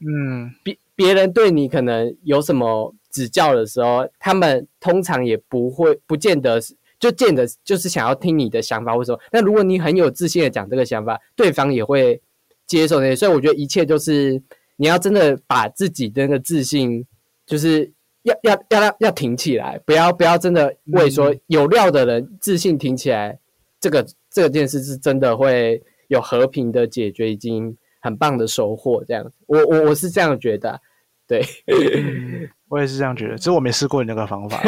[0.00, 9.18] 嗯，别别人对你可能有什么指教的时候，他们通常也不会，不见得是，就见得就是想要听你的想法或什么。
[9.32, 12.20] 那如果你很有自信的讲这个想法，对方也会
[12.64, 13.16] 接受那些。
[13.16, 14.40] 所以我觉得一切就是
[14.76, 17.04] 你要真的把自己的那个自信，
[17.44, 17.90] 就是
[18.22, 23.40] 要要要要要挺起来，不要不要真的为说有料的人自信挺起来，
[23.80, 29.04] 这个这件事是真的会有和平的解决，已经很棒的收获。
[29.04, 30.80] 这样子，我我我是这样觉得，
[31.26, 31.44] 对。
[32.68, 34.62] 我也是这样觉得，只是我没试过你那个方法。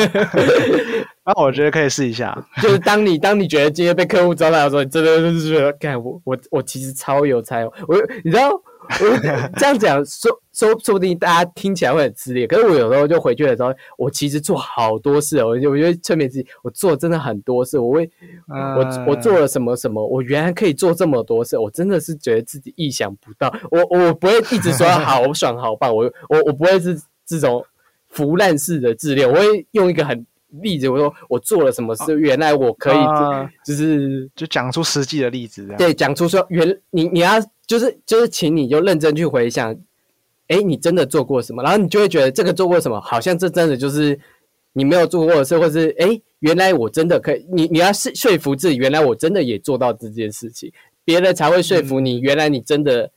[1.26, 8.50] 那我觉得可以试一下， 就是当你当你觉得今天被客户招待的时候，你真的就是觉得，看我我我其实超有才，我你知道。
[9.00, 9.18] 我
[9.58, 18.10] 这样讲说说 说不定大家听起来会很自恋，可是我有时候就回去的时候，我其实做好多事，我就我觉得催眠自己，我做真的很多事，我会
[18.48, 27.64] 我我做了什么什么，我原来可以做这么多事，我真的是觉得自己意想不到，我我不会一直说好爽好棒，我我我不会是这种
[28.08, 30.26] 腐烂式的自恋，我会用一个很
[30.62, 32.98] 例子，我说我做了什么事，原来我可以
[33.64, 37.40] 就是就讲出实际的例子，对，讲出说原你你要。
[37.70, 39.72] 就是就是，请你就认真去回想，
[40.48, 41.62] 哎，你真的做过什么？
[41.62, 44.18] 然后你就会觉得这个做过什么，好像这真的就是
[44.72, 47.46] 你没有做过的事，或是哎，原来我真的可以。
[47.48, 50.72] 你你要是说服自己，原来我真的也做到这件事情，
[51.04, 53.08] 别人才会说服你，原来你真的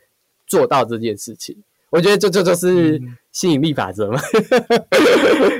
[0.45, 1.57] 做到这件事情。
[1.89, 3.01] 我觉得这这就是
[3.33, 4.17] 吸引力法则嘛。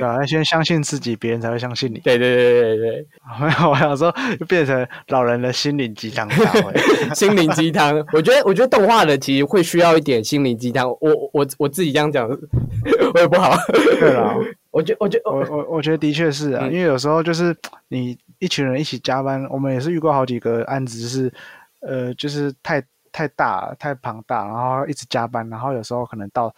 [0.00, 1.98] 啊，先相信自己，别人才会相信你。
[1.98, 3.06] 对对对对对
[3.38, 4.10] 没有，我想说，
[4.40, 6.72] 就变成老人的心灵鸡汤大会。
[7.14, 10.88] 心灵鸡汤，我觉得，我觉得动画的其实会需要一点心灵鸡汤。
[10.88, 13.54] 我我我自己这样讲，我也不好。
[14.00, 14.34] 对了，
[14.70, 17.54] 我觉我觉我我我觉得的确是啊，因为有时候就是
[17.88, 21.32] 你一群人一起加班，我们也是遇过好几个案子，是
[21.80, 22.82] 呃，就是太。
[23.16, 26.52] 太大太庞大，然后一直加班，然后有时候可能到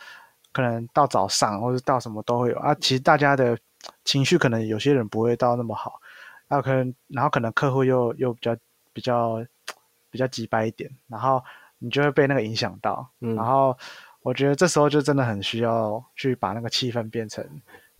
[0.56, 2.74] 可能到早上或者到什么都会有啊。
[2.76, 3.58] 其实大家的
[4.04, 6.00] 情绪可能有些人不会到那么好，
[6.48, 8.56] 然后可能然后可能客户又又比较
[8.94, 9.44] 比较
[10.10, 11.44] 比较急掰一点，然后
[11.78, 13.06] 你就会被那个影响到。
[13.18, 13.76] 然后
[14.22, 17.46] 我觉得这时候就真的很需要去把那个气氛变成。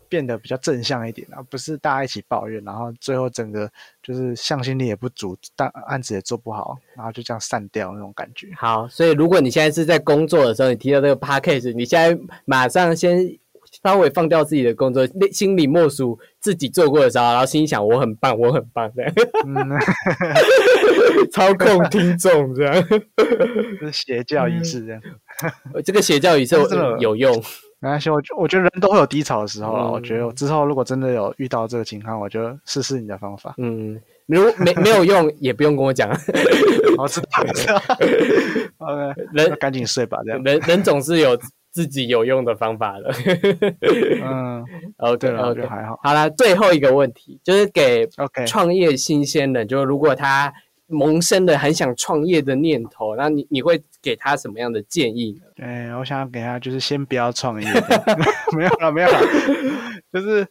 [0.08, 3.70] 变得比较正向一点而不是大家一起抱怨，然后最后整个
[4.02, 8.48] 就是向心力也不足，但案子也做不好，然后就这样散掉那种感觉。
[8.56, 13.38] 好，所以如果你现在是在工作的时候，你提到这个 p a c k a g e 你现在马上先
[13.82, 19.12] 稍微放掉自己的工作，心里默数自己做过的时候，然后心想我很棒，我很棒这样，
[21.32, 22.74] 操控听众这样，
[23.80, 25.02] 是邪教仪式这样，
[25.84, 26.56] 这个邪教仪式
[27.00, 27.42] 有用。
[27.78, 29.90] 没关系，我我觉得人都会有低潮的时候了。
[29.90, 33.54] 我觉得我之后如果真的有遇到这个情况，我就试试你的方法。
[33.58, 36.08] 嗯，如果没没有用，也不用跟我讲。
[36.98, 37.76] 我知道，知道。
[38.78, 40.42] OK，人赶紧睡吧，这样。
[40.42, 41.38] 人人总是有
[41.70, 43.12] 自己有用的方法的。
[44.22, 44.64] 嗯，
[44.96, 45.98] 哦，对了，我觉得还好。
[46.02, 50.52] 好了，最后一个问题就是给 OK 创业新鲜人，就是如果他。
[50.88, 55.46] 萌生了很想创业的念头，那你你会给他什么样的建议呢？
[55.56, 57.68] 对，我想给他就是先不要创业，
[58.56, 59.20] 没有了，没有了，
[60.12, 60.46] 就是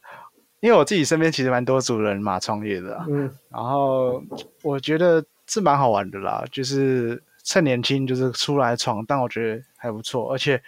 [0.60, 4.22] 因为我自己身边其实蛮多主人嘛创业的，嗯，然后
[4.62, 10.62] 我觉得是蛮好玩的啦，就是趁年轻就是出来闯，但我觉得还不错，而且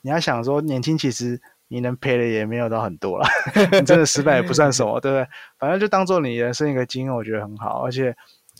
[0.00, 3.28] 你要想说年轻其实你能赔的也没有到很多了，
[3.86, 5.28] 真的失败也不算什么，对不对？
[5.56, 8.12] 反正就当做你人生一个经验，我觉得很好，而且。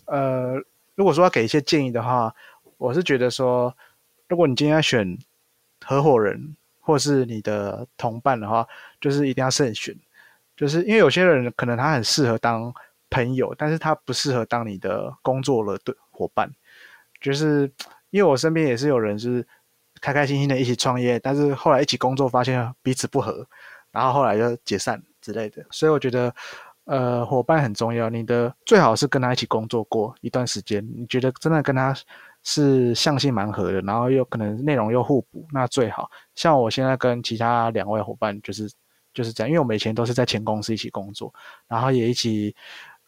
[0.05, 0.55] 呃，
[0.95, 2.33] 如果说要给一些建议的话，
[2.77, 3.75] 我是觉得说，
[4.27, 5.17] 如果你今天要选
[5.85, 8.67] 合伙人或是你的同伴的话，
[9.01, 9.95] 就是一定要慎选，
[10.55, 12.73] 就是因为有些人可能他很适合当
[13.09, 16.51] 朋友，但是他不适合当你的工作的对伙伴。
[17.19, 17.71] 就是
[18.11, 19.45] 因为我身边也是有人是
[20.01, 23.47] 开开心心的一起创业，但是后来一起工作发现彼此不合，
[23.91, 25.65] 然后后来就解散之类的。
[25.71, 26.33] 所以我觉得。
[26.85, 31.95] 呃，伙伴很重要，你的最好是跟他一起工作过一段时间，你觉得真的跟他
[32.43, 36.07] 是相性蛮合的，然后又可能内容又互补，那最好。
[36.35, 38.71] 像我现在跟其他两位伙伴就是
[39.15, 41.33] 就是这样，因为我们以前都是在前公司一起工作，
[41.67, 42.55] 然后也一起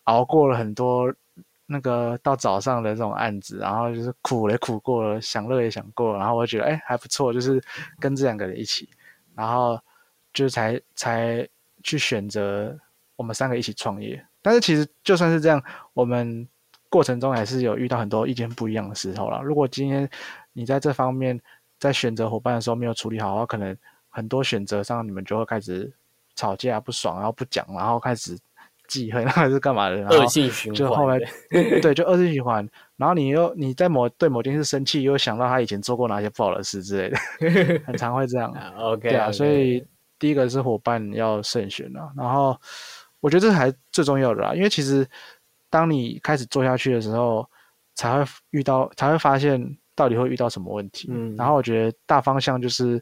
[0.06, 1.14] 熬过了很多
[1.68, 7.64] 那个到早上的这种案子，然后就是苦也苦过了，享乐也享过了，然后我觉得哎还不错，就是
[8.00, 8.90] 跟这两个人一起，
[9.36, 9.80] 然后
[10.34, 11.48] 就是才才
[11.84, 12.76] 去选择。
[13.18, 15.61] 我们三个一起创业，但是其实就算是这样，
[15.93, 16.47] 我们
[16.88, 19.41] 过程中还是有遇到很多意见不一样的时候啦。
[19.41, 20.09] 如果今天
[20.53, 21.38] 你在这方面
[21.80, 23.76] 在选择伙伴的时候没有处理好可能
[24.07, 25.91] 很多选择上你们就会开始
[26.36, 28.38] 吵架不爽，然后不讲，然后开始
[28.88, 30.76] 记恨还是干嘛的，恶性循环。
[30.76, 31.20] 就后来
[31.82, 32.70] 对，就恶性循环。
[32.97, 38.53] 然后你又你在某对某件事生气，又想到他以前做过哪些不好的事之类的， 很常会这样。
[38.78, 39.84] OK，对啊，所以
[40.18, 42.55] 第一个是伙伴要慎选啊，然后。
[43.20, 45.07] 我觉得这才最重要的啦，因为其实
[45.70, 47.47] 当你开始做下去的时候，
[47.95, 51.07] 才会遇到，才会发现到底会遇到什么问题。
[51.11, 53.01] 嗯，然后我觉得大方向就是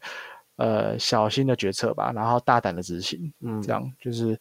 [0.56, 3.62] 呃小心的决策吧，然后大胆的执行，嗯。
[3.62, 3.92] 这样。
[4.00, 4.40] 就是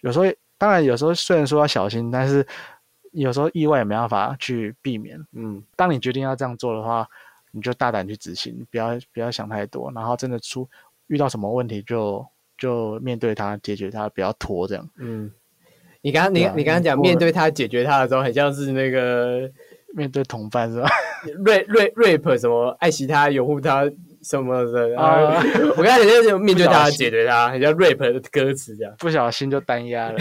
[0.00, 0.24] 有时候
[0.56, 2.46] 当然有时候虽然说要小心，但是
[3.10, 5.18] 有时候意外也没办法去避免。
[5.32, 5.62] 嗯。
[5.74, 7.04] 当你决定要这样做的话，
[7.50, 10.68] 你就大胆去执行，不要不要想太多，然后真的出
[11.08, 12.24] 遇到什么问题就
[12.60, 14.88] 就面对它，解决它，不要拖这样。
[15.00, 15.32] 嗯。
[16.02, 19.50] 你刚刚你啊你刚刚讲面对他解决他的时候，很像是那个
[19.94, 20.88] 面对同伴是吧？
[21.44, 23.84] 瑞瑞 rap 什么爱惜他拥护他
[24.22, 25.42] 什么的啊
[25.76, 28.94] 我刚才就是面对他解决他，很像 rap 的歌词这样。
[28.98, 30.18] 不小心就单压了。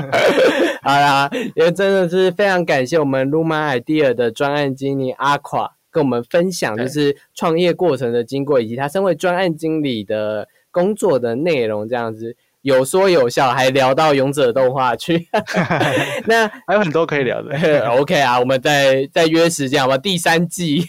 [0.80, 15.28] 好啦，也真的是非常感谢我们 Luma Idea 的专案经理阿垮跟我们分享，就对是创业过程的经过，以及他身为专案经理的工作的内容，这样子有说有笑，还聊到勇者动画去。
[16.26, 17.56] 那还有很多可以聊的。
[17.98, 19.98] OK 啊，我们再再约时间好吧？
[19.98, 20.84] 第三季。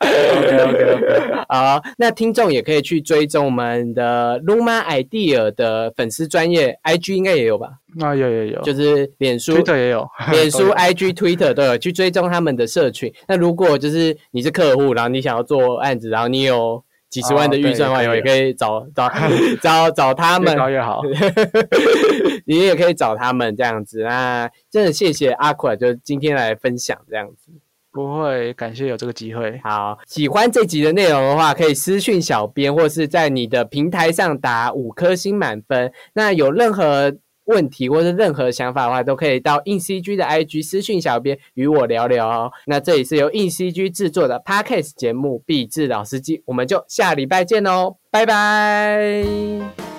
[0.00, 1.22] OK OK OK。
[1.48, 7.68] 好，那听众也可以去追踪我们的 Luma Idea 的粉丝专业，IG 应该也有吧？
[7.98, 13.12] 那有有有，就是脸书、Twitter 也有，脸书、IG、Twitter 都有去追踪他们的社群。
[13.26, 19.10] 那如果就是你是客户，然后你想要做案子，然后你有几十万的预算的话，哦对也可以找找
[19.62, 21.02] 找找他们越，高越好。
[22.46, 24.02] 你也可以找他们这样子。
[24.02, 27.50] 那真的谢谢阿款，就今天来分享这样子。
[27.92, 29.58] 不会，感谢有这个机会。
[29.64, 35.90] 好，喜欢这集的内容的话，可以私讯小编，或是在你的平台上打五颗星满分。
[36.12, 37.16] 那有任何
[37.46, 42.52] 问题或是任何想法的话，都可以到硬 CG 的 IG 私讯小编与我聊聊哦。
[42.66, 49.95] 那这里是由硬 CG 制作的 Podcast 节目《必智老司机》，我们就下礼拜见哦，拜拜。